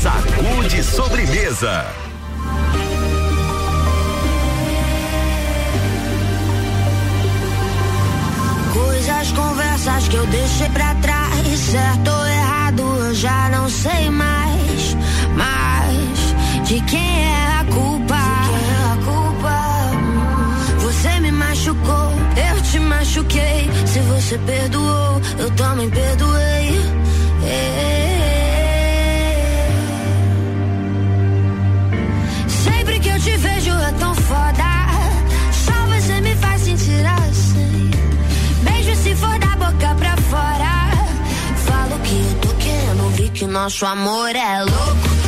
Sacude 0.00 0.82
sobremesa. 0.82 1.86
Coisas, 9.24 9.32
conversas 9.32 10.08
que 10.08 10.16
eu 10.16 10.26
deixei 10.26 10.68
pra 10.70 10.94
trás. 10.96 11.58
Certo 11.58 12.10
ou 12.10 12.26
errado, 12.26 12.82
eu 12.82 13.14
já 13.14 13.48
não 13.50 13.68
sei 13.70 14.10
mais. 14.10 14.96
Mas 15.34 16.66
de 16.68 16.80
quem 16.82 17.24
é 17.24 17.46
a 17.60 17.64
culpa? 17.64 18.14
a 18.14 18.96
culpa? 19.04 19.90
Você 20.80 21.20
me 21.20 21.32
machucou, 21.32 22.12
eu 22.36 22.62
te 22.62 22.78
machuquei. 22.80 23.70
Se 23.86 24.00
você 24.00 24.38
perdoou, 24.38 25.20
eu 25.38 25.50
também 25.52 25.88
perdoei. 25.88 27.03
Nosso 43.46 43.86
amor 43.86 44.34
é 44.34 44.62
louco, 44.62 45.23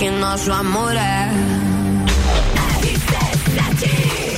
que 0.00 0.10
nosso 0.10 0.50
amor 0.50 0.96
é. 0.96 1.30
RC7 2.80 4.29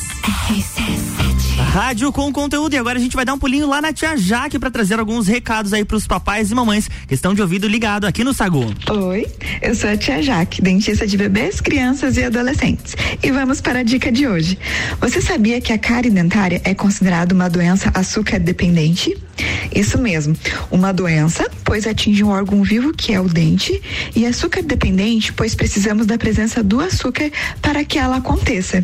Rádio 1.72 2.12
com 2.12 2.32
conteúdo 2.32 2.74
e 2.74 2.78
agora 2.78 2.98
a 2.98 3.02
gente 3.02 3.16
vai 3.16 3.26
dar 3.26 3.34
um 3.34 3.40
pulinho 3.40 3.68
lá 3.68 3.82
na 3.82 3.92
Tia 3.92 4.16
Jaque 4.18 4.60
para 4.60 4.72
trazer 4.72 5.00
alguns 5.00 5.28
recados 5.28 5.74
aí 5.74 5.84
pros 5.84 6.06
papais 6.06 6.52
e 6.52 6.56
mamães 6.56 6.88
que 7.08 7.14
estão 7.14 7.34
de 7.34 7.42
ouvido 7.42 7.68
ligado 7.68 8.06
aqui 8.06 8.24
no 8.24 8.34
Sagu. 8.34 8.74
Oi, 8.90 9.26
eu 9.62 9.74
sou 9.76 9.90
a 9.90 9.98
tia 9.98 10.22
Jaque, 10.22 10.45
dentista 10.62 11.06
de 11.06 11.18
bebês, 11.18 11.60
crianças 11.60 12.18
e 12.18 12.24
adolescentes. 12.24 12.96
E 13.22 13.32
vamos 13.32 13.62
para 13.62 13.80
a 13.80 13.84
dica 13.84 14.12
de 14.12 14.28
hoje. 14.28 14.58
Você 15.00 15.22
sabia 15.22 15.60
que 15.62 15.74
a 15.74 15.78
cárie 15.78 16.12
dentária 16.12 16.62
é 16.64 16.74
considerada 16.74 17.34
uma 17.34 17.50
doença 17.50 17.92
açúcar 17.94 18.40
dependente? 18.40 19.16
Isso 19.74 19.98
mesmo, 19.98 20.36
uma 20.72 20.94
doença, 20.94 21.50
pois 21.64 21.86
atinge 21.86 22.24
um 22.24 22.30
órgão 22.30 22.64
vivo 22.64 22.94
que 22.94 23.14
é 23.14 23.20
o 23.20 23.28
dente, 23.28 23.82
e 24.16 24.26
açúcar 24.26 24.62
dependente, 24.62 25.34
pois 25.34 25.54
precisamos 25.54 26.06
da 26.06 26.18
presença 26.18 26.64
do 26.64 26.80
açúcar 26.80 27.30
para 27.62 27.84
que 27.84 28.00
ela 28.00 28.18
aconteça. 28.18 28.84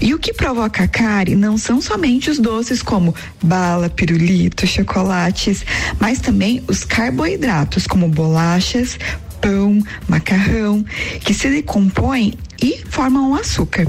E 0.00 0.14
o 0.14 0.18
que 0.18 0.32
provoca 0.32 0.84
a 0.84 0.88
cárie 0.88 1.34
não 1.34 1.58
são 1.58 1.80
somente 1.80 2.30
os 2.30 2.38
doces 2.38 2.82
como 2.82 3.14
bala, 3.42 3.88
pirulito, 3.88 4.66
chocolates, 4.66 5.64
mas 5.98 6.20
também 6.20 6.62
os 6.68 6.84
carboidratos 6.84 7.86
como 7.86 8.08
bolachas, 8.08 8.98
pão, 9.40 9.80
macarrão, 10.08 10.84
que 11.24 11.34
se 11.34 11.48
decompõem 11.48 12.34
e 12.62 12.82
formam 12.88 13.30
o 13.30 13.34
açúcar. 13.34 13.86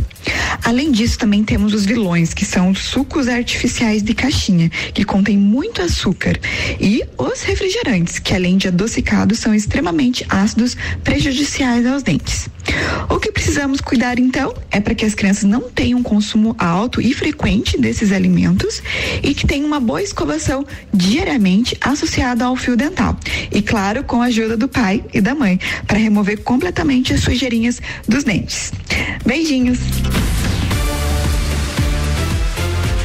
Além 0.64 0.92
disso, 0.92 1.18
também 1.18 1.44
temos 1.44 1.74
os 1.74 1.86
vilões, 1.86 2.34
que 2.34 2.46
são 2.46 2.70
os 2.70 2.80
sucos 2.80 3.28
artificiais 3.28 4.04
de 4.04 4.14
caixinha, 4.14 4.70
que 4.94 5.04
contêm 5.04 5.38
muito 5.38 5.82
açúcar, 5.82 6.40
e 6.80 7.04
os 7.18 7.42
refrigerantes, 7.42 8.20
que 8.20 8.34
além 8.34 8.58
de 8.58 8.68
adocicados, 8.68 9.40
são 9.40 9.54
extremamente 9.54 10.26
ácidos, 10.30 10.78
prejudiciais 11.04 11.86
aos 11.86 12.04
dentes. 12.04 12.50
O 13.10 13.20
que 13.20 13.32
precisamos 13.32 13.82
cuidar 13.82 14.20
então 14.20 14.54
é 14.70 14.80
para 14.80 14.94
que 14.94 15.06
as 15.06 15.16
crianças 15.16 15.44
não 15.44 15.70
tenham 15.70 16.00
um 16.00 16.04
consumo 16.04 16.56
alto 16.58 17.02
e 17.02 17.14
frequente 17.14 17.78
desses 17.78 18.12
alimentos 18.12 18.82
e 19.24 19.34
que 19.34 19.48
tenham 19.48 19.66
uma 19.66 19.80
boa 19.80 20.02
escovação 20.02 20.66
diariamente 20.94 21.76
associada 21.82 22.46
ao 22.46 22.56
fio 22.56 22.78
dental. 22.78 23.18
E 23.52 23.62
claro, 23.62 24.04
com 24.04 24.22
a 24.22 24.26
ajuda 24.26 24.56
do 24.56 24.68
pai 24.68 25.04
e 25.14 25.20
da 25.20 25.34
mãe, 25.34 25.60
para 25.88 25.98
remover 25.98 26.42
completamente 26.44 27.14
as 27.14 27.22
sujeirinhas 27.22 27.82
dos 28.08 28.24
dentes. 28.24 28.61
Beijinhos! 29.26 29.80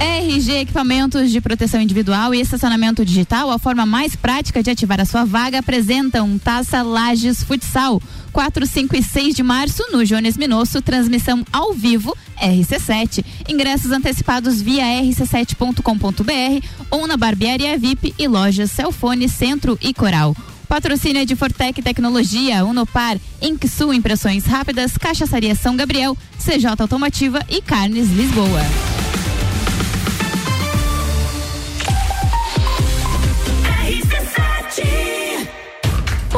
RG 0.01 0.61
Equipamentos 0.61 1.31
de 1.31 1.41
Proteção 1.41 1.81
Individual 1.81 2.35
e 2.35 2.41
Estacionamento 2.41 3.05
Digital, 3.05 3.51
a 3.51 3.59
forma 3.59 3.87
mais 3.87 4.15
prática 4.15 4.63
de 4.63 4.71
ativar 4.71 5.01
a 5.01 5.05
sua 5.05 5.25
vaga, 5.25 5.61
apresentam 5.61 6.39
Taça 6.39 6.83
Lages 6.83 7.43
Futsal. 7.43 8.03
4, 8.33 8.67
5 8.67 8.97
e 8.97 9.03
6 9.03 9.35
de 9.35 9.43
março, 9.43 9.83
no 9.91 10.05
Jones 10.05 10.37
Minosso, 10.37 10.83
transmissão 10.83 11.43
ao 11.51 11.73
vivo, 11.73 12.15
RC7. 12.39 13.25
Ingressos 13.49 13.91
antecipados 13.93 14.61
via 14.61 14.85
rc7.com.br 14.85 16.67
ou 16.91 17.07
na 17.07 17.17
Barbearia 17.17 17.79
VIP 17.79 18.15
e 18.19 18.29
lojas 18.29 18.71
Celfone, 18.71 19.29
Centro 19.29 19.79
e 19.81 19.95
Coral. 19.95 20.37
Patrocínio 20.69 21.25
de 21.25 21.37
Fortec 21.37 21.81
Tecnologia, 21.81 22.65
Unopar, 22.65 23.19
Inksul 23.41 23.95
Impressões 23.95 24.45
Rápidas, 24.45 24.97
Cachaçaria 24.99 25.55
São 25.55 25.77
Gabriel, 25.77 26.17
CJ 26.39 26.67
Automotiva 26.81 27.41
e 27.49 27.63
Carnes 27.63 28.11
Lisboa. 28.11 29.06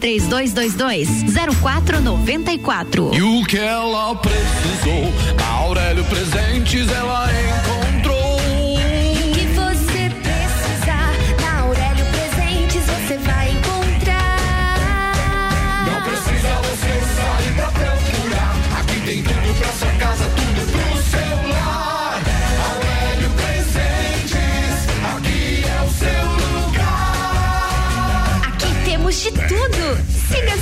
3222 0.00 1.08
0494. 1.60 3.10
E 3.12 3.22
o 3.22 3.44
que 3.44 3.58
ela 3.58 4.14
precisou, 4.16 5.12
na 5.38 5.46
Aurélio 5.46 6.04
Presentes 6.04 6.90
ela 6.90 7.29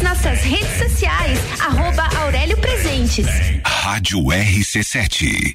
nossas 0.08 0.40
redes 0.40 0.78
sociais, 0.78 1.38
arroba 1.60 2.08
Aurélio 2.22 2.56
Presentes. 2.56 3.26
Rádio 3.62 4.20
RC7. 4.20 5.54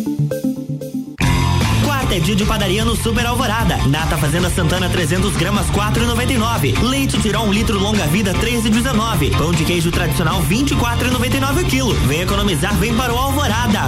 É 2.11 2.19
dia 2.19 2.35
de 2.35 2.43
padaria 2.43 2.83
no 2.83 2.93
Super 2.93 3.25
Alvorada. 3.25 3.77
Nata 3.87 4.17
Fazenda 4.17 4.49
Santana 4.49 4.89
300 4.89 5.33
gramas 5.37 5.67
4,99. 5.71 6.77
Leite 6.83 7.17
Tirol 7.21 7.45
1 7.45 7.53
litro 7.53 7.79
longa 7.79 8.05
vida 8.07 8.33
13,19. 8.33 9.37
Pão 9.37 9.53
de 9.53 9.63
queijo 9.63 9.91
tradicional 9.91 10.41
24,99 10.43 11.63
o 11.63 11.65
quilo. 11.65 11.93
Vem 12.07 12.19
economizar, 12.19 12.75
vem 12.75 12.93
para 12.93 13.13
o 13.13 13.17
Alvorada. 13.17 13.87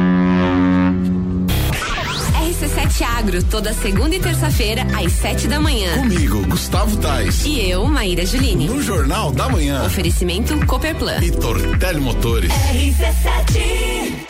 RC7 3.01 3.03
Agro, 3.03 3.43
toda 3.43 3.73
segunda 3.73 4.15
e 4.15 4.19
terça-feira, 4.19 4.85
às 4.95 5.11
sete 5.13 5.47
da 5.47 5.59
manhã. 5.59 5.97
Comigo, 5.97 6.45
Gustavo 6.47 6.95
Tais. 6.97 7.43
E 7.45 7.59
eu, 7.69 7.85
Maíra 7.85 8.25
Juline. 8.25 8.67
No 8.67 8.81
Jornal 8.81 9.31
da 9.31 9.49
Manhã. 9.49 9.83
Oferecimento 9.85 10.55
Cooperplan. 10.65 11.19
E 11.21 11.31
Tortelli 11.31 11.99
Motores. 11.99 12.51
RC7 12.51 14.21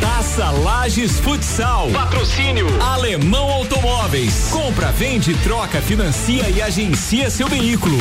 Taça 0.00 0.50
Lages 0.50 1.20
Futsal. 1.20 1.88
Patrocínio 1.90 2.66
Alemão 2.82 3.50
Automóveis. 3.50 4.48
Compra, 4.50 4.90
vende, 4.92 5.34
troca, 5.34 5.80
financia 5.80 6.48
e 6.50 6.60
agencia 6.60 7.30
seu 7.30 7.48
veículo. 7.48 7.98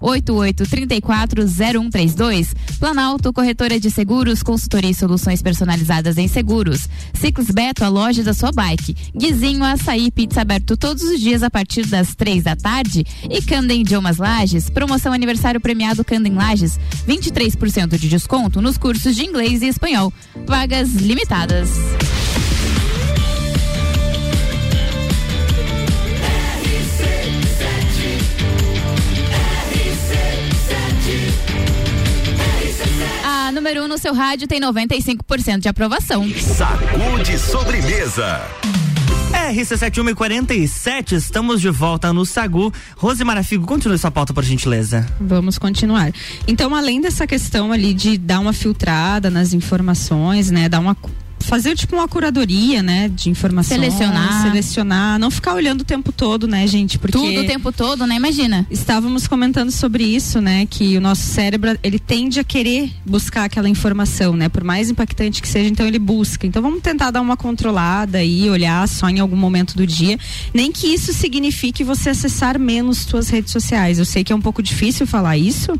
988340132. 0.00 2.54
Planalto, 2.80 3.34
corretora 3.34 3.78
de 3.78 3.90
seguros, 3.90 4.42
consultoria 4.42 4.90
e 4.90 4.94
soluções 4.94 5.42
personalizadas 5.42 6.16
em 6.16 6.26
seguros. 6.26 6.88
Ciclos 7.12 7.50
Beto, 7.50 7.84
a 7.84 7.88
loja 7.88 8.22
da 8.22 8.32
sua 8.32 8.50
bike. 8.50 8.96
Guizinho, 9.14 9.62
açaí, 9.62 10.10
pizza 10.10 10.40
aberto 10.40 10.74
todos 10.74 11.02
os 11.02 11.20
dias 11.20 11.42
a 11.42 11.50
partir 11.50 11.84
das 11.84 11.97
três 12.14 12.44
da 12.44 12.54
tarde. 12.54 13.04
E 13.28 13.42
Candem 13.42 13.80
Idiomas 13.80 14.18
Lages, 14.18 14.70
promoção 14.70 15.12
aniversário 15.12 15.60
premiado 15.60 16.04
Candem 16.04 16.34
Lages, 16.34 16.78
23% 17.06 17.98
de 17.98 18.08
desconto 18.08 18.62
nos 18.62 18.78
cursos 18.78 19.16
de 19.16 19.24
inglês 19.24 19.62
e 19.62 19.66
espanhol. 19.68 20.12
Vagas 20.46 20.94
limitadas. 20.94 21.70
A 33.48 33.50
número 33.50 33.80
1 33.80 33.84
um 33.84 33.88
no 33.88 33.96
seu 33.96 34.12
rádio 34.12 34.46
tem 34.46 34.60
95% 34.60 35.60
de 35.60 35.68
aprovação. 35.68 36.28
Sacude 36.38 37.38
sobremesa. 37.38 38.42
RC7147, 39.32 41.12
estamos 41.12 41.60
de 41.60 41.70
volta 41.70 42.12
no 42.12 42.24
Sagu. 42.24 42.72
Rose 42.96 43.22
Marafigo, 43.24 43.66
continue 43.66 43.98
sua 43.98 44.10
pauta, 44.10 44.32
por 44.32 44.44
gentileza. 44.44 45.06
Vamos 45.20 45.58
continuar. 45.58 46.12
Então, 46.46 46.74
além 46.74 47.00
dessa 47.00 47.26
questão 47.26 47.72
ali 47.72 47.92
de 47.94 48.16
dar 48.18 48.40
uma 48.40 48.52
filtrada 48.52 49.30
nas 49.30 49.52
informações, 49.52 50.50
né, 50.50 50.68
dar 50.68 50.80
uma 50.80 50.96
fazer 51.48 51.74
tipo 51.74 51.96
uma 51.96 52.06
curadoria, 52.06 52.82
né, 52.82 53.08
de 53.08 53.30
informações, 53.30 53.80
Selecionar. 53.80 54.42
selecionar, 54.42 55.18
não 55.18 55.30
ficar 55.30 55.54
olhando 55.54 55.80
o 55.80 55.84
tempo 55.84 56.12
todo, 56.12 56.46
né, 56.46 56.66
gente, 56.66 56.98
porque 56.98 57.16
Tudo 57.16 57.40
o 57.40 57.46
tempo 57.46 57.72
todo, 57.72 58.06
né? 58.06 58.16
Imagina. 58.16 58.66
Estávamos 58.70 59.26
comentando 59.26 59.70
sobre 59.70 60.04
isso, 60.04 60.42
né, 60.42 60.66
que 60.66 60.96
o 60.98 61.00
nosso 61.00 61.22
cérebro, 61.22 61.78
ele 61.82 61.98
tende 61.98 62.38
a 62.38 62.44
querer 62.44 62.90
buscar 63.04 63.44
aquela 63.44 63.68
informação, 63.68 64.36
né, 64.36 64.50
por 64.50 64.62
mais 64.62 64.90
impactante 64.90 65.40
que 65.40 65.48
seja, 65.48 65.70
então 65.70 65.86
ele 65.86 65.98
busca. 65.98 66.46
Então 66.46 66.60
vamos 66.60 66.82
tentar 66.82 67.10
dar 67.10 67.22
uma 67.22 67.36
controlada 67.36 68.22
e 68.22 68.50
olhar 68.50 68.86
só 68.86 69.08
em 69.08 69.18
algum 69.18 69.36
momento 69.36 69.74
do 69.74 69.86
dia, 69.86 70.18
nem 70.52 70.70
que 70.70 70.86
isso 70.88 71.14
signifique 71.14 71.82
você 71.82 72.10
acessar 72.10 72.58
menos 72.58 72.98
suas 72.98 73.30
redes 73.30 73.52
sociais. 73.52 73.98
Eu 73.98 74.04
sei 74.04 74.22
que 74.22 74.34
é 74.34 74.36
um 74.36 74.40
pouco 74.40 74.62
difícil 74.62 75.06
falar 75.06 75.38
isso, 75.38 75.72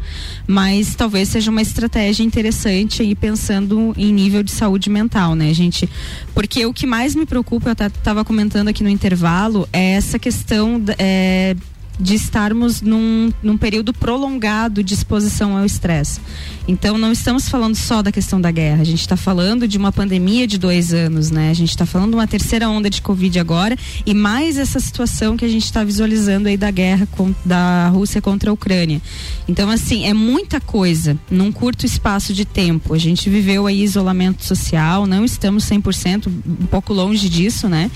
mas 0.47 0.95
talvez 0.95 1.29
seja 1.29 1.51
uma 1.51 1.61
estratégia 1.61 2.25
interessante 2.25 3.03
aí 3.03 3.15
pensando 3.15 3.93
em 3.99 4.11
nível 4.11 4.43
de 4.43 4.51
saúde 4.51 4.89
mental, 4.89 5.35
né, 5.35 5.53
gente? 5.59 5.89
Porque 6.35 6.65
o 6.65 6.73
que 6.73 6.87
mais 6.87 7.15
me 7.15 7.27
preocupa, 7.27 7.71
eu 7.71 7.87
estava 7.87 8.25
comentando 8.25 8.69
aqui 8.69 8.83
no 8.83 8.89
intervalo, 8.89 9.69
é 9.73 9.93
essa 9.93 10.19
questão 10.19 10.83
é, 10.99 11.55
de 11.99 12.15
estarmos 12.15 12.81
num, 12.81 13.33
num 13.43 13.59
período 13.59 13.93
prolongado 13.93 14.83
de 14.83 14.95
exposição 14.95 15.57
ao 15.57 15.65
estresse. 15.65 16.21
Então, 16.69 16.99
não 16.99 17.11
estamos 17.11 17.49
falando 17.49 17.75
só 17.75 18.03
da 18.03 18.13
questão 18.13 18.39
da 18.39 18.51
guerra, 18.51 18.83
a 18.83 18.85
gente 18.85 19.01
está 19.01 19.17
falando 19.17 19.67
de 19.67 19.79
uma 19.79 19.91
pandemia 19.91 20.47
de 20.47 20.59
dois 20.59 20.93
anos, 20.93 21.31
né? 21.31 21.51
A 21.51 21.55
gente 21.55 21.71
está 21.71 21.87
falando 21.87 22.11
de 22.11 22.17
uma 22.17 22.27
terceira 22.27 22.69
onda 22.69 22.91
de 22.91 23.01
Covid 23.01 23.39
agora 23.41 23.75
e 24.05 24.13
mais 24.13 24.59
essa 24.59 24.79
situação 24.79 25.35
que 25.35 25.47
a 25.47 25.49
gente 25.49 25.65
está 25.65 25.83
visualizando 25.83 26.47
aí 26.47 26.59
da 26.59 26.71
guerra 26.71 27.09
com, 27.13 27.35
da 27.43 27.89
Rússia 27.89 28.21
contra 28.21 28.51
a 28.51 28.53
Ucrânia. 28.53 29.01
Então, 29.49 29.71
assim, 29.71 30.05
é 30.05 30.13
muita 30.13 30.61
coisa 30.61 31.17
num 31.31 31.51
curto 31.51 31.87
espaço 31.87 32.35
de 32.35 32.45
tempo. 32.45 32.93
A 32.93 32.99
gente 32.99 33.31
viveu 33.31 33.67
aí 33.67 33.83
isolamento 33.83 34.45
social, 34.45 35.07
não 35.07 35.25
estamos 35.25 35.65
100%, 35.65 36.27
um 36.27 36.67
pouco 36.67 36.93
longe 36.93 37.31
disso, 37.31 37.67
né? 37.67 37.91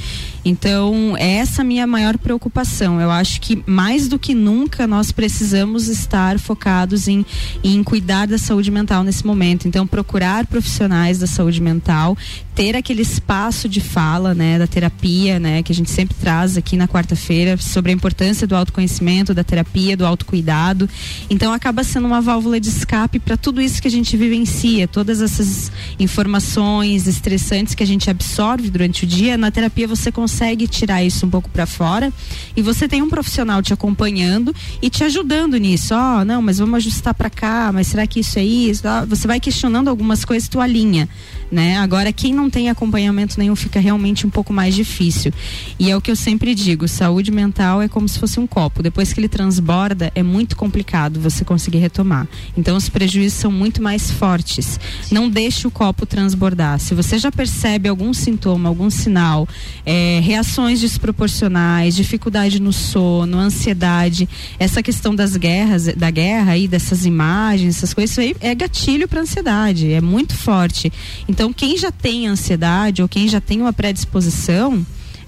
Então, 0.44 1.14
é 1.18 1.36
essa 1.36 1.60
a 1.60 1.64
minha 1.64 1.86
maior 1.86 2.16
preocupação. 2.18 3.00
Eu 3.00 3.10
acho 3.10 3.40
que 3.40 3.62
mais 3.66 4.08
do 4.08 4.18
que 4.18 4.34
nunca 4.34 4.86
nós 4.86 5.12
precisamos 5.12 5.88
estar 5.88 6.38
focados 6.38 7.06
em, 7.06 7.24
em 7.62 7.82
cuidar 7.84 8.26
da 8.26 8.38
saúde 8.38 8.61
mental 8.70 9.02
nesse 9.02 9.26
momento. 9.26 9.66
Então, 9.66 9.86
procurar 9.86 10.46
profissionais 10.46 11.18
da 11.18 11.26
saúde 11.26 11.60
mental, 11.60 12.16
ter 12.54 12.76
aquele 12.76 13.02
espaço 13.02 13.68
de 13.68 13.80
fala, 13.80 14.34
né, 14.34 14.58
da 14.58 14.66
terapia, 14.66 15.38
né, 15.38 15.62
que 15.62 15.72
a 15.72 15.74
gente 15.74 15.90
sempre 15.90 16.14
traz 16.14 16.56
aqui 16.56 16.76
na 16.76 16.86
quarta-feira 16.86 17.56
sobre 17.56 17.90
a 17.92 17.94
importância 17.94 18.46
do 18.46 18.54
autoconhecimento, 18.54 19.32
da 19.32 19.42
terapia, 19.42 19.96
do 19.96 20.04
autocuidado. 20.04 20.88
Então, 21.30 21.52
acaba 21.52 21.82
sendo 21.82 22.06
uma 22.06 22.20
válvula 22.20 22.60
de 22.60 22.68
escape 22.68 23.18
para 23.18 23.36
tudo 23.36 23.60
isso 23.60 23.80
que 23.80 23.88
a 23.88 23.90
gente 23.90 24.16
vivencia, 24.16 24.86
todas 24.86 25.22
essas 25.22 25.72
informações 25.98 27.06
estressantes 27.06 27.74
que 27.74 27.82
a 27.82 27.86
gente 27.86 28.10
absorve 28.10 28.70
durante 28.70 29.04
o 29.04 29.06
dia. 29.06 29.38
Na 29.38 29.50
terapia 29.50 29.88
você 29.88 30.12
consegue 30.12 30.66
tirar 30.68 31.02
isso 31.02 31.24
um 31.24 31.30
pouco 31.30 31.48
para 31.48 31.66
fora 31.66 32.12
e 32.56 32.62
você 32.62 32.86
tem 32.86 33.02
um 33.02 33.08
profissional 33.08 33.62
te 33.62 33.72
acompanhando 33.72 34.54
e 34.80 34.90
te 34.90 35.04
ajudando 35.04 35.56
nisso. 35.56 35.94
Ó, 35.94 36.20
oh, 36.20 36.24
não, 36.24 36.42
mas 36.42 36.58
vamos 36.58 36.76
ajustar 36.76 37.14
para 37.14 37.30
cá, 37.30 37.70
mas 37.72 37.86
será 37.86 38.06
que 38.06 38.20
isso 38.20 38.38
é 38.38 38.44
isso? 38.44 38.82
Você 39.08 39.26
vai 39.26 39.40
questionando 39.40 39.88
algumas 39.88 40.24
coisas, 40.24 40.48
tu 40.48 40.60
alinha, 40.60 41.08
né? 41.50 41.78
Agora 41.78 42.12
quem 42.12 42.34
não 42.34 42.41
tem 42.50 42.68
acompanhamento 42.68 43.38
nenhum 43.38 43.56
fica 43.56 43.80
realmente 43.80 44.26
um 44.26 44.30
pouco 44.30 44.52
mais 44.52 44.74
difícil. 44.74 45.32
E 45.78 45.90
é 45.90 45.96
o 45.96 46.00
que 46.00 46.10
eu 46.10 46.16
sempre 46.16 46.54
digo, 46.54 46.86
saúde 46.88 47.30
mental 47.30 47.82
é 47.82 47.88
como 47.88 48.08
se 48.08 48.18
fosse 48.18 48.38
um 48.38 48.46
copo. 48.46 48.82
Depois 48.82 49.12
que 49.12 49.20
ele 49.20 49.28
transborda, 49.28 50.12
é 50.14 50.22
muito 50.22 50.56
complicado 50.56 51.20
você 51.20 51.44
conseguir 51.44 51.78
retomar. 51.78 52.26
Então 52.56 52.76
os 52.76 52.88
prejuízos 52.88 53.38
são 53.38 53.50
muito 53.50 53.82
mais 53.82 54.10
fortes. 54.10 54.78
Não 55.10 55.28
deixe 55.28 55.66
o 55.66 55.70
copo 55.70 56.06
transbordar. 56.06 56.78
Se 56.78 56.94
você 56.94 57.18
já 57.18 57.30
percebe 57.30 57.88
algum 57.88 58.12
sintoma, 58.12 58.68
algum 58.68 58.90
sinal, 58.90 59.48
é, 59.84 60.20
reações 60.22 60.80
desproporcionais, 60.80 61.94
dificuldade 61.94 62.60
no 62.60 62.72
sono, 62.72 63.38
ansiedade, 63.38 64.28
essa 64.58 64.82
questão 64.82 65.14
das 65.14 65.36
guerras, 65.36 65.86
da 65.94 66.10
guerra 66.10 66.52
aí, 66.52 66.68
dessas 66.68 67.04
imagens, 67.04 67.76
essas 67.76 67.94
coisas, 67.94 68.10
isso 68.10 68.20
aí 68.20 68.36
é 68.40 68.54
gatilho 68.54 69.08
para 69.08 69.20
ansiedade, 69.20 69.92
é 69.92 70.00
muito 70.00 70.36
forte. 70.36 70.92
Então, 71.28 71.52
quem 71.52 71.76
já 71.76 71.90
tem 71.90 72.26
ansiedade 72.32 73.02
ou 73.02 73.08
quem 73.08 73.28
já 73.28 73.40
tem 73.40 73.60
uma 73.60 73.72
predisposição, 73.72 74.84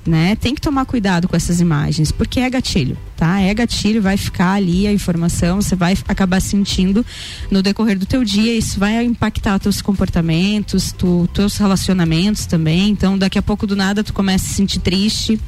né, 0.06 0.36
tem 0.36 0.54
que 0.54 0.60
tomar 0.60 0.84
cuidado 0.84 1.26
com 1.26 1.34
essas 1.34 1.60
imagens, 1.60 2.12
porque 2.12 2.38
é 2.40 2.50
gatilho, 2.50 2.96
tá? 3.16 3.40
É 3.40 3.54
gatilho, 3.54 4.02
vai 4.02 4.16
ficar 4.16 4.52
ali 4.52 4.86
a 4.86 4.92
informação, 4.92 5.62
você 5.62 5.74
vai 5.74 5.96
acabar 6.06 6.40
sentindo 6.40 7.04
no 7.50 7.62
decorrer 7.62 7.98
do 7.98 8.04
teu 8.04 8.22
dia, 8.22 8.54
isso 8.54 8.78
vai 8.78 9.02
impactar 9.02 9.58
teus 9.58 9.80
comportamentos, 9.80 10.92
tu, 10.92 11.28
teus 11.32 11.56
relacionamentos 11.56 12.44
também. 12.44 12.90
Então, 12.90 13.16
daqui 13.16 13.38
a 13.38 13.42
pouco 13.42 13.66
do 13.66 13.74
nada 13.74 14.04
tu 14.04 14.12
começa 14.12 14.44
a 14.44 14.48
se 14.48 14.54
sentir 14.54 14.80
triste, 14.80 15.40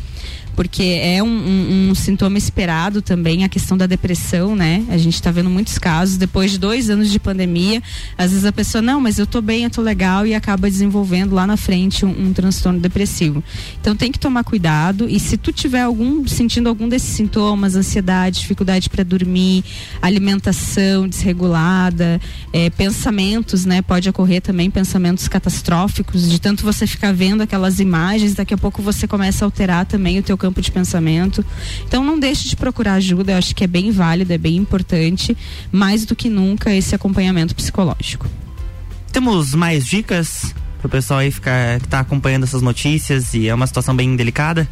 porque 0.56 0.98
é 1.02 1.22
um, 1.22 1.26
um- 1.28 1.90
um 1.90 1.94
sintoma 1.94 2.38
esperado 2.38 3.00
também 3.02 3.44
a 3.44 3.48
questão 3.48 3.76
da 3.76 3.86
depressão, 3.86 4.56
né? 4.56 4.84
A 4.88 4.96
gente 4.96 5.14
está 5.14 5.30
vendo 5.30 5.50
muitos 5.50 5.78
casos 5.78 6.16
depois 6.16 6.50
de 6.52 6.58
dois 6.58 6.88
anos 6.90 7.10
de 7.10 7.18
pandemia, 7.20 7.82
às 8.16 8.30
vezes 8.30 8.44
a 8.46 8.52
pessoa 8.52 8.80
não, 8.82 9.00
mas 9.00 9.18
eu 9.18 9.26
tô 9.26 9.40
bem, 9.42 9.64
eu 9.64 9.70
tô 9.70 9.82
legal 9.82 10.26
e 10.26 10.34
acaba 10.34 10.68
desenvolvendo 10.70 11.34
lá 11.34 11.46
na 11.46 11.56
frente 11.58 12.04
um, 12.06 12.28
um 12.28 12.32
transtorno 12.32 12.80
depressivo. 12.80 13.44
Então 13.80 13.94
tem 13.94 14.10
que 14.10 14.18
tomar 14.18 14.42
cuidado 14.42 15.08
e 15.08 15.20
se 15.20 15.36
tu 15.36 15.52
tiver 15.52 15.82
algum 15.82 16.26
sentindo 16.26 16.68
algum 16.68 16.88
desses 16.88 17.10
sintomas, 17.10 17.76
ansiedade, 17.76 18.40
dificuldade 18.40 18.88
para 18.88 19.04
dormir, 19.04 19.62
alimentação 20.00 21.06
desregulada, 21.08 22.20
eh, 22.52 22.70
pensamentos, 22.70 23.64
né? 23.66 23.82
Pode 23.82 24.08
ocorrer 24.08 24.40
também 24.40 24.70
pensamentos 24.70 25.28
catastróficos 25.28 26.28
de 26.28 26.40
tanto 26.40 26.64
você 26.64 26.86
ficar 26.86 27.12
vendo 27.12 27.42
aquelas 27.42 27.78
imagens, 27.80 28.34
daqui 28.34 28.54
a 28.54 28.58
pouco 28.58 28.80
você 28.82 29.06
começa 29.06 29.44
a 29.44 29.46
alterar 29.46 29.84
também 29.84 30.18
o 30.18 30.22
teu 30.22 30.38
campo 30.46 30.60
de 30.62 30.70
pensamento. 30.70 31.44
Então 31.86 32.04
não 32.04 32.18
deixe 32.18 32.48
de 32.48 32.56
procurar 32.56 32.94
ajuda, 32.94 33.32
eu 33.32 33.38
acho 33.38 33.54
que 33.54 33.64
é 33.64 33.66
bem 33.66 33.90
válido, 33.90 34.32
é 34.32 34.38
bem 34.38 34.56
importante, 34.56 35.36
mais 35.72 36.04
do 36.06 36.14
que 36.14 36.28
nunca 36.28 36.72
esse 36.74 36.94
acompanhamento 36.94 37.54
psicológico. 37.54 38.26
Temos 39.12 39.54
mais 39.54 39.84
dicas 39.86 40.54
pro 40.80 40.88
pessoal 40.88 41.20
aí 41.20 41.30
ficar, 41.30 41.80
que 41.80 41.88
tá 41.88 42.00
acompanhando 42.00 42.44
essas 42.44 42.62
notícias 42.62 43.34
e 43.34 43.48
é 43.48 43.54
uma 43.54 43.66
situação 43.66 43.94
bem 43.96 44.14
delicada? 44.14 44.68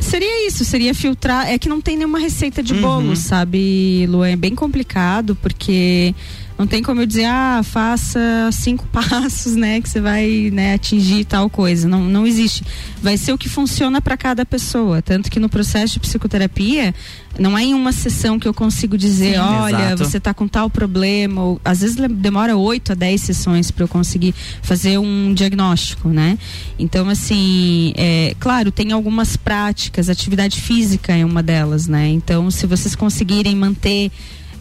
Seria 0.00 0.46
isso, 0.46 0.64
seria 0.64 0.94
filtrar. 0.94 1.48
É 1.48 1.58
que 1.58 1.68
não 1.68 1.80
tem 1.80 1.96
nenhuma 1.96 2.20
receita 2.20 2.62
de 2.62 2.74
Uhum. 2.74 2.80
bolo, 2.80 3.16
sabe, 3.16 4.06
Lu? 4.06 4.22
É 4.22 4.36
bem 4.36 4.54
complicado, 4.54 5.34
porque 5.42 6.14
Não 6.58 6.66
tem 6.66 6.82
como 6.82 7.00
eu 7.00 7.06
dizer, 7.06 7.24
ah, 7.26 7.60
faça 7.62 8.18
cinco 8.50 8.84
passos, 8.90 9.54
né, 9.54 9.80
que 9.80 9.88
você 9.88 10.00
vai, 10.00 10.50
né, 10.52 10.74
atingir 10.74 11.24
tal 11.24 11.48
coisa. 11.48 11.86
Não, 11.86 12.02
não 12.02 12.26
existe. 12.26 12.64
Vai 13.00 13.16
ser 13.16 13.32
o 13.32 13.38
que 13.38 13.48
funciona 13.48 14.00
para 14.00 14.16
cada 14.16 14.44
pessoa. 14.44 15.00
Tanto 15.00 15.30
que 15.30 15.38
no 15.38 15.48
processo 15.48 15.94
de 15.94 16.00
psicoterapia, 16.00 16.92
não 17.38 17.56
é 17.56 17.62
em 17.62 17.74
uma 17.74 17.92
sessão 17.92 18.38
que 18.38 18.48
eu 18.48 18.52
consigo 18.52 18.98
dizer, 18.98 19.34
Sim, 19.34 19.38
olha, 19.38 19.76
exato. 19.76 20.04
você 20.04 20.18
tá 20.18 20.34
com 20.34 20.48
tal 20.48 20.68
problema. 20.68 21.42
Ou, 21.42 21.60
às 21.64 21.80
vezes 21.80 21.96
demora 22.10 22.56
oito 22.56 22.90
a 22.90 22.94
dez 22.96 23.20
sessões 23.20 23.70
para 23.70 23.84
eu 23.84 23.88
conseguir 23.88 24.34
fazer 24.60 24.98
um 24.98 25.32
diagnóstico, 25.32 26.08
né? 26.08 26.36
Então, 26.76 27.08
assim, 27.08 27.92
é, 27.96 28.34
claro, 28.40 28.72
tem 28.72 28.90
algumas 28.90 29.36
práticas, 29.36 30.08
atividade 30.08 30.60
física 30.60 31.14
é 31.14 31.24
uma 31.24 31.42
delas, 31.42 31.86
né? 31.86 32.08
Então, 32.08 32.50
se 32.50 32.66
vocês 32.66 32.96
conseguirem 32.96 33.54
manter 33.54 34.10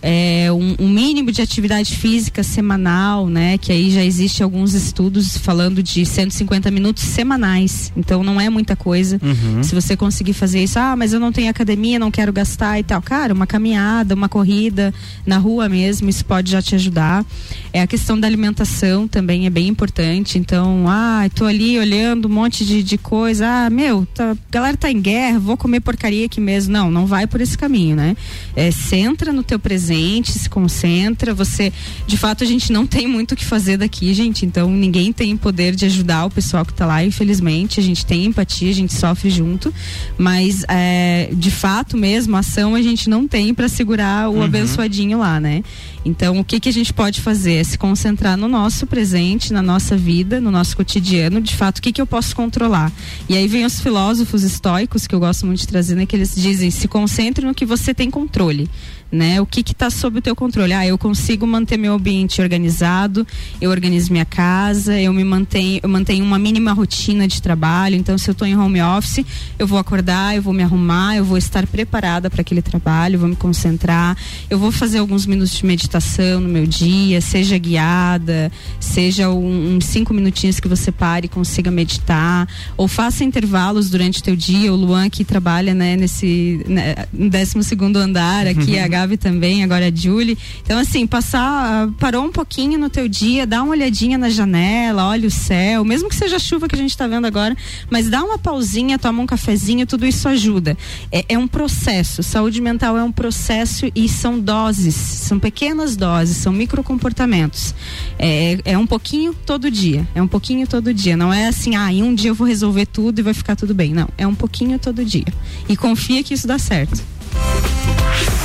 é, 0.10 0.49
um, 0.53 0.74
um 0.80 0.88
mínimo 0.88 1.34
de 1.34 1.41
atividade 1.41 1.97
física 1.97 2.41
semanal, 2.41 3.28
né? 3.28 3.58
Que 3.58 3.74
aí 3.74 3.91
já 3.91 4.01
existe 4.05 4.41
alguns 4.41 4.74
estudos 4.74 5.38
falando 5.38 5.84
de 5.84 6.05
150 6.05 6.72
minutos 6.72 7.03
semanais. 7.03 7.91
Então 7.93 8.24
não 8.24 8.39
é 8.39 8.49
muita 8.49 8.74
coisa. 8.74 9.20
Uhum. 9.22 9.62
Se 9.62 9.76
você 9.76 9.97
conseguir 9.97 10.32
fazer 10.32 10.64
isso, 10.64 10.80
ah, 10.80 10.95
mas 10.95 11.12
eu 11.12 11.20
não 11.20 11.34
tenho 11.34 11.49
academia, 11.49 11.99
não 11.99 12.10
quero 12.10 12.32
gastar 12.32 12.80
e 12.80 12.84
tal. 12.84 13.01
Cara, 13.01 13.34
uma 13.34 13.45
caminhada, 13.45 14.16
uma 14.16 14.30
corrida 14.30 14.93
na 15.26 15.38
rua 15.38 15.68
mesmo, 15.68 16.10
isso 16.10 16.24
pode 16.24 16.51
já 16.51 16.62
te 16.62 16.74
ajudar. 16.76 17.26
É 17.74 17.82
a 17.82 17.88
questão 17.88 18.18
da 18.18 18.28
alimentação 18.28 19.10
também 19.10 19.45
é 19.45 19.49
bem 19.49 19.68
importante. 19.68 20.38
Então, 20.39 20.86
ah, 20.88 21.30
tô 21.36 21.43
ali 21.43 21.78
olhando 21.78 22.30
um 22.30 22.32
monte 22.32 22.66
de, 22.66 22.82
de 22.82 22.97
coisa. 22.97 23.45
Ah, 23.45 23.70
meu, 23.70 24.08
tá, 24.16 24.32
a 24.32 24.38
galera 24.49 24.78
tá 24.78 24.89
em 24.89 25.01
guerra, 25.01 25.38
vou 25.38 25.58
comer 25.58 25.82
porcaria 25.82 26.28
aqui 26.28 26.39
mesmo. 26.39 26.72
Não, 26.72 26.89
não 26.89 27.05
vai 27.05 27.28
por 27.28 27.41
esse 27.41 27.58
caminho, 27.58 27.97
né? 27.97 28.16
É, 28.55 28.72
centra 28.72 29.34
no 29.34 29.43
teu 29.43 29.60
presente, 29.60 29.97
se 30.32 30.50
concentra. 30.50 31.34
Você, 31.34 31.72
de 32.06 32.18
fato, 32.18 32.43
a 32.43 32.48
gente 32.48 32.72
não 32.72 32.86
tem 32.86 33.08
muito 33.08 33.32
o 33.34 33.36
que 33.36 33.45
fazer 33.45 33.78
daqui, 33.78 34.14
gente. 34.14 34.45
Então, 34.45 34.70
ninguém 34.70 35.12
tem 35.12 35.36
poder 35.36 35.76
de 35.76 35.86
ajudar 35.86 36.26
o 36.26 36.30
pessoal 36.30 36.66
que 36.66 36.74
tá 36.74 36.86
lá, 36.86 37.04
infelizmente. 37.04 37.80
A 37.80 37.84
gente 37.84 38.06
tem 38.06 38.26
empatia, 38.26 38.70
a 38.70 38.74
gente 38.74 38.93
sofre 38.93 39.30
junto. 39.30 39.74
Mas, 40.18 40.64
é, 40.68 41.30
de 41.34 41.52
fato 41.52 41.98
mesmo, 41.98 42.36
ação 42.36 42.76
a 42.76 42.82
gente 42.82 43.10
não 43.10 43.28
tem 43.28 43.54
para 43.54 43.68
segurar 43.68 44.30
o 44.30 44.36
Uhum. 44.36 44.43
abençoadinho 44.43 45.20
lá, 45.20 45.39
né? 45.39 45.64
Então, 46.06 46.39
o 46.39 46.43
que 46.43 46.60
que 46.60 46.70
a 46.70 46.74
gente 46.74 46.93
pode 46.93 47.20
fazer? 47.20 47.56
É 47.56 47.64
se 47.66 47.78
concentrar 47.78 48.38
no 48.38 48.48
nosso 48.48 48.88
presente, 48.88 49.52
na 49.52 49.62
nossa 49.62 49.98
vida, 49.98 50.39
no 50.39 50.50
nosso 50.50 50.78
cotidiano, 50.78 51.41
de 51.41 51.54
fato, 51.54 51.80
o 51.80 51.82
que 51.82 51.91
que 51.91 52.02
eu 52.02 52.08
posso 52.08 52.34
controlar? 52.34 52.91
E 53.28 53.36
aí 53.36 53.45
vem 53.48 53.66
os 53.66 53.82
filósofos 53.82 54.43
estoicos, 54.43 55.06
que 55.06 55.14
eu 55.14 55.20
gosto 55.20 55.45
muito 55.45 55.60
de 55.60 55.68
trazer, 55.68 55.95
né? 55.95 56.06
Que 56.06 56.16
eles 56.16 56.34
dizem, 56.34 56.72
se 56.72 56.88
concentre 56.88 57.45
no 57.45 57.54
que 57.54 57.66
você 57.66 57.93
tem 57.93 58.10
controle. 58.10 58.70
Né? 59.12 59.39
O 59.39 59.45
que 59.45 59.64
que 59.64 59.74
tá 59.74 59.89
sob 59.89 60.20
o 60.20 60.22
teu 60.22 60.36
controle? 60.36 60.74
Ah, 60.74 60.86
eu 60.86 60.97
consigo 60.97 61.47
manter 61.47 61.78
meu 61.78 61.93
ambiente 61.93 62.41
organizado, 62.41 63.26
eu 63.62 63.72
organizo 63.72 64.12
minha 64.12 64.26
casa, 64.26 64.99
eu 64.99 65.14
me 65.14 65.24
mantenho, 65.24 65.80
eu 65.82 65.88
mantenho 65.88 66.26
uma 66.26 66.38
mínima 66.38 66.74
rotina 66.74 67.28
de 67.28 67.41
trabalho. 67.41 67.95
Então, 67.95 68.18
se 68.18 68.30
eu 68.30 68.34
estou 68.34 68.47
em 68.47 68.58
home 68.58 68.82
office, 68.82 69.26
eu 69.58 69.66
vou 69.66 69.80
acordar, 69.80 70.36
eu 70.36 70.41
vou 70.41 70.53
me 70.53 70.62
arrumar, 70.62 71.16
eu 71.16 71.24
vou 71.24 71.38
estar 71.38 71.66
preparada 71.66 72.30
para 72.30 72.41
aquele 72.41 72.62
trabalho, 72.62 73.20
vou 73.20 73.30
me 73.30 73.36
concentrar, 73.36 74.18
eu 74.49 74.60
vou 74.60 74.72
fazer 74.72 74.97
alguns 74.97 75.26
minutos 75.26 75.55
de 75.55 75.66
meditação 75.66 76.41
no 76.41 76.49
meu 76.49 76.66
dia, 76.66 77.22
seja 77.22 77.58
guiada, 77.58 78.51
seja 78.80 79.30
um, 79.30 79.76
uns 79.76 79.86
cinco 79.86 80.14
minutinhos 80.14 80.60
que 80.60 80.68
você 80.68 80.91
pare 80.91 81.28
e 81.28 81.30
consiga 81.30 81.72
meditar, 81.72 82.47
ou 82.76 82.88
faça 82.88 83.24
intervalos 83.24 83.89
durante 83.89 84.20
o 84.20 84.24
teu 84.24 84.36
dia. 84.36 84.74
O 84.74 84.76
Luan 84.76 85.10
que 85.10 85.24
trabalha, 85.24 85.74
né, 85.74 85.95
nesse 85.95 86.64
né, 86.68 86.95
no 87.14 87.30
12 87.30 87.64
segundo 87.64 87.97
andar 87.97 88.47
aqui, 88.47 88.78
a 88.80 88.88
Gabi 88.98 89.16
também, 89.18 89.64
agora 89.64 89.88
a 89.88 89.91
Julie. 89.95 90.38
Então, 90.64 90.80
assim, 90.80 91.06
passar, 91.06 91.88
parou 92.00 92.26
um 92.26 92.32
pouquinho 92.32 92.80
no 92.80 92.89
teu 92.89 93.08
dia, 93.08 93.45
dá 93.45 93.62
uma 93.62 93.72
olhadinha 93.72 94.18
na 94.18 94.30
janela, 94.30 95.08
olha 95.08 95.28
o 95.28 95.32
céu, 95.32 95.86
mesmo 95.86 96.10
que 96.10 96.16
seja 96.16 96.38
a 96.38 96.39
chuva 96.39 96.68
que 96.68 96.74
a 96.74 96.78
gente 96.78 96.89
está 96.89 97.08
vendo 97.08 97.26
agora, 97.26 97.56
mas 97.91 98.10
dá 98.10 98.24
uma 98.24 98.39
pausinha, 98.39 98.98
toma 98.98 99.22
um 99.22 99.28
cafezinho, 99.28 99.86
tudo 99.86 100.06
isso 100.06 100.28
ajuda. 100.28 100.76
É, 101.12 101.26
é 101.30 101.38
um 101.38 101.48
processo, 101.48 102.24
saúde 102.24 102.60
mental 102.60 102.98
é 102.98 103.04
um 103.04 103.12
processo 103.12 103.86
e 103.95 104.10
são 104.10 104.39
doses, 104.39 104.95
são 104.95 105.38
pequenas 105.38 105.95
doses, 105.95 106.38
são 106.38 106.52
microcomportamentos. 106.52 107.76
É, 108.18 108.58
é 108.66 108.78
um 108.78 108.88
pouquinho 108.88 109.34
todo 109.45 109.70
dia, 109.70 110.08
é 110.16 110.22
um 110.22 110.28
pouquinho 110.28 110.66
todo 110.66 110.91
dia, 110.91 111.16
não 111.16 111.32
é 111.32 111.48
assim, 111.48 111.76
ah, 111.76 111.93
em 111.93 112.02
um 112.02 112.16
dia 112.16 112.32
eu 112.32 112.36
vou 112.36 112.48
resolver 112.48 112.88
tudo 112.88 113.20
e 113.20 113.22
vai 113.22 113.34
ficar 113.34 113.56
tudo 113.56 113.76
bem, 113.76 113.93
não, 113.93 114.10
é 114.18 114.26
um 114.26 114.36
pouquinho 114.36 114.80
todo 114.80 115.06
dia. 115.06 115.28
E 115.70 115.78
confia 115.78 116.24
que 116.24 116.34
isso 116.34 116.48
dá 116.48 116.58
certo. 116.58 117.16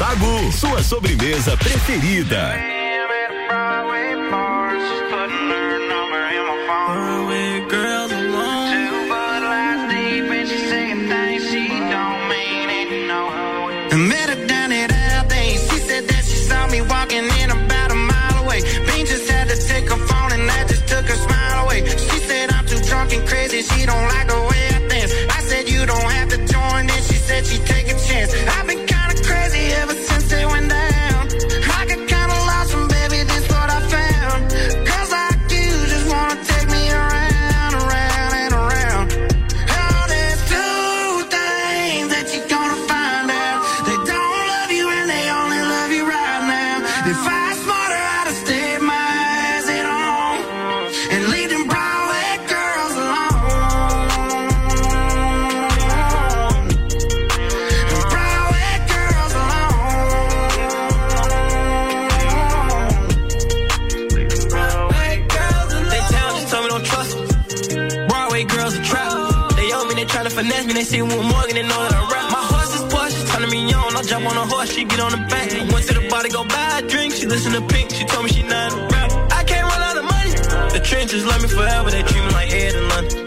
Sagu, 0.02 0.50
sua 0.50 0.82
sobremesa 0.82 1.56
preferida. 1.56 2.81
Drink. 77.50 77.60
She 77.60 77.74
Pink, 77.74 77.90
she 77.90 78.04
told 78.04 78.24
me 78.24 78.30
she 78.30 78.42
not 78.42 78.72
a 78.72 78.76
rap. 78.92 79.12
I 79.32 79.44
can't 79.44 79.66
run 79.68 79.82
out 79.82 79.96
of 79.96 80.04
money. 80.04 80.30
The 80.72 80.80
trenches 80.82 81.24
love 81.24 81.42
me 81.42 81.48
forever. 81.48 81.90
They 81.90 82.02
treat 82.02 82.24
me 82.24 82.30
like 82.32 82.52
Ed 82.52 82.74
in 82.74 82.88
London. 82.88 83.21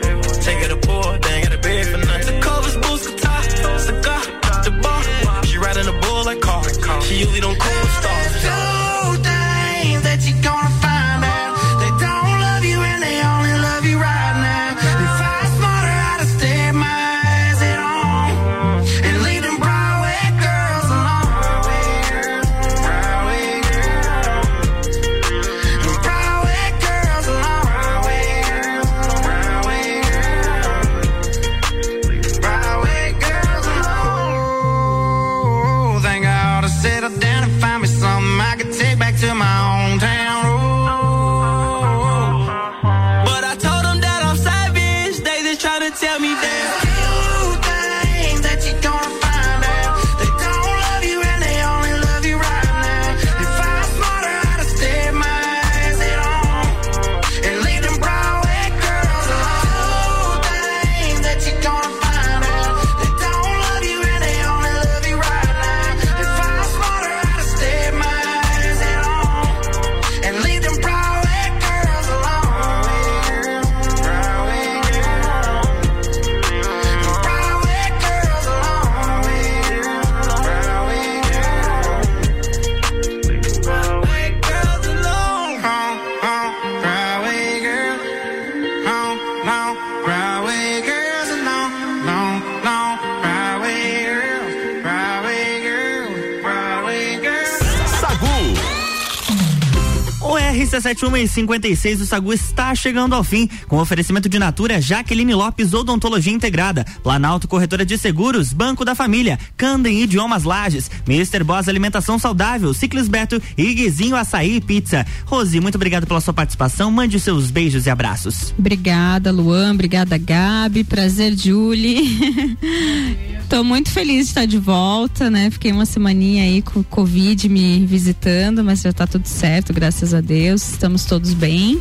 RC71 100.76 101.24
e 101.24 101.28
56, 101.28 102.02
o 102.02 102.06
Sagu 102.06 102.34
está 102.34 102.76
chegando 102.76 103.16
ao 103.16 103.24
fim, 103.24 103.50
com 103.68 103.78
oferecimento 103.78 104.28
de 104.28 104.38
Natura, 104.38 104.82
Jaqueline 104.82 105.34
Lopes 105.34 105.74
Odontologia 105.74 106.34
Integrada, 106.34 106.86
Planalto 107.02 107.48
Corretora 107.48 107.86
de 107.86 107.98
Seguros, 107.98 108.52
Banco 108.52 108.84
da 108.84 108.94
Família, 108.94 109.40
Candem 109.56 110.02
Idiomas 110.02 110.44
Lages, 110.44 110.92
Mr. 111.08 111.44
Boss 111.44 111.70
Alimentação 111.70 112.20
Saudável, 112.20 112.74
Ciclis 112.74 113.08
Beto 113.08 113.42
e 113.58 113.74
Guizinho 113.74 114.16
Açaí 114.16 114.58
e 114.58 114.62
Pizza. 114.62 115.06
Rose, 115.26 115.60
muito 115.62 115.76
obrigado 115.76 116.06
pela 116.06 116.20
sua 116.20 116.34
participação, 116.34 116.92
mande 116.92 117.20
seus 117.20 117.50
beijos 117.50 117.86
e 117.86 117.90
abraços. 117.90 118.54
Obrigada, 118.58 119.32
Luan. 119.32 119.74
Obrigada, 119.74 120.18
Gabi. 120.18 120.84
Prazer, 120.84 121.38
Julie. 121.38 122.58
Tô 123.50 123.64
muito 123.64 123.92
feliz 123.92 124.26
de 124.26 124.32
estar 124.32 124.46
de 124.46 124.58
volta, 124.58 125.30
né? 125.30 125.50
Fiquei 125.52 125.72
uma 125.72 125.86
semaninha 125.86 126.44
aí 126.44 126.62
com 126.62 126.80
o 126.80 126.84
Covid 126.84 127.48
me 127.48 127.86
visitando, 127.86 128.64
mas 128.64 128.82
já 128.82 128.92
tá 128.92 129.06
tudo 129.06 129.28
certo, 129.28 129.72
graças 129.72 130.14
a 130.14 130.20
Deus. 130.20 130.65
Estamos 130.72 131.06
todos 131.06 131.34
bem. 131.34 131.80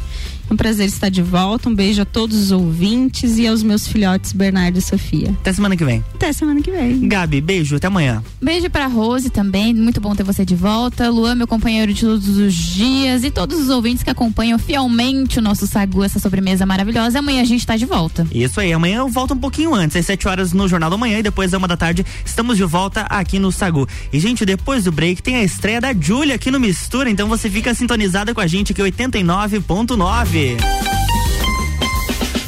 É 0.49 0.53
um 0.53 0.57
prazer 0.57 0.87
estar 0.87 1.09
de 1.09 1.23
volta. 1.23 1.69
Um 1.69 1.75
beijo 1.75 2.03
a 2.03 2.05
todos 2.05 2.37
os 2.37 2.51
ouvintes 2.53 3.39
e 3.39 3.47
aos 3.47 3.63
meus 3.63 3.87
filhotes 3.87 4.33
Bernardo 4.33 4.79
e 4.79 4.83
Sofia. 4.83 5.31
Até 5.41 5.53
semana 5.53 5.77
que 5.77 5.85
vem. 5.85 6.05
Até 6.15 6.33
semana 6.33 6.61
que 6.61 6.71
vem. 6.71 7.09
Gabi, 7.09 7.41
beijo, 7.41 7.77
até 7.77 7.87
amanhã. 7.87 8.23
Beijo 8.41 8.69
pra 8.71 8.87
Rose 8.87 9.31
também, 9.31 9.75
muito 9.75 10.01
bom 10.01 10.15
ter 10.15 10.23
você 10.23 10.45
de 10.45 10.55
volta. 10.55 11.09
Luan, 11.09 11.35
meu 11.35 11.47
companheiro 11.47 11.93
de 11.93 12.03
todos 12.03 12.29
os 12.37 12.55
dias 12.55 13.25
e 13.25 13.31
todos 13.31 13.59
os 13.59 13.69
ouvintes 13.69 14.03
que 14.03 14.11
acompanham 14.11 14.59
fielmente 14.59 15.39
o 15.39 15.43
nosso 15.43 15.67
Sagu, 15.67 16.05
essa 16.05 16.19
sobremesa 16.19 16.67
maravilhosa. 16.67 17.19
Amanhã 17.19 17.43
a 17.43 17.45
gente 17.45 17.67
tá 17.67 17.77
de 17.77 17.87
volta. 17.87 18.27
Isso 18.33 18.61
aí, 18.61 18.73
amanhã 18.73 18.99
eu 18.99 19.09
volto 19.09 19.35
um 19.35 19.39
pouquinho 19.39 19.75
antes, 19.75 19.97
às 19.97 20.07
7 20.07 20.29
horas 20.29 20.53
no 20.53 20.69
Jornal 20.69 20.91
da 20.91 20.97
Manhã 20.97 21.19
e 21.19 21.23
depois, 21.23 21.53
às 21.53 21.59
uma 21.59 21.69
da 21.69 21.77
tarde, 21.77 22.05
estamos 22.25 22.57
de 22.57 22.65
volta 22.65 23.03
aqui 23.03 23.39
no 23.39 23.51
Sagu. 23.51 23.89
E, 24.13 24.21
gente, 24.21 24.45
depois 24.45 24.85
do 24.85 24.93
break 24.93 25.23
tem 25.23 25.37
a 25.37 25.43
estreia 25.43 25.81
da 25.81 25.95
Júlia 25.95 26.35
aqui 26.35 26.51
no 26.51 26.61
Mistura, 26.61 27.09
então 27.09 27.29
você 27.29 27.49
fica 27.49 27.75
sintonizada 27.75 28.35
com 28.35 28.41
a 28.41 28.47
gente 28.47 28.73
aqui, 28.73 28.83
89.9 28.83 30.34
nove. 30.35 30.57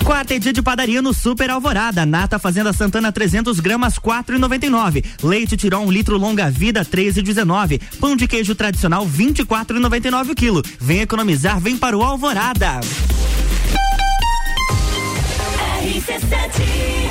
Quarta 0.04 0.38
dia 0.38 0.52
de 0.52 0.62
padaria 0.62 1.00
no 1.00 1.14
Super 1.14 1.50
Alvorada. 1.50 2.04
Nata 2.04 2.38
Fazenda 2.38 2.72
Santana 2.72 3.10
300 3.12 3.60
gramas 3.60 3.98
4,99. 3.98 5.04
Leite 5.22 5.56
Tirol 5.56 5.82
1 5.82 5.86
um 5.86 5.90
litro 5.90 6.18
longa 6.18 6.50
vida 6.50 6.84
13,19. 6.84 7.80
Pão 8.00 8.16
de 8.16 8.26
queijo 8.26 8.54
tradicional 8.54 9.06
24,99 9.06 10.30
o 10.30 10.34
quilo. 10.34 10.62
Vem 10.80 11.00
economizar, 11.00 11.60
vem 11.60 11.76
para 11.76 11.96
o 11.96 12.02
Alvorada. 12.02 12.80
RC7 15.82 17.05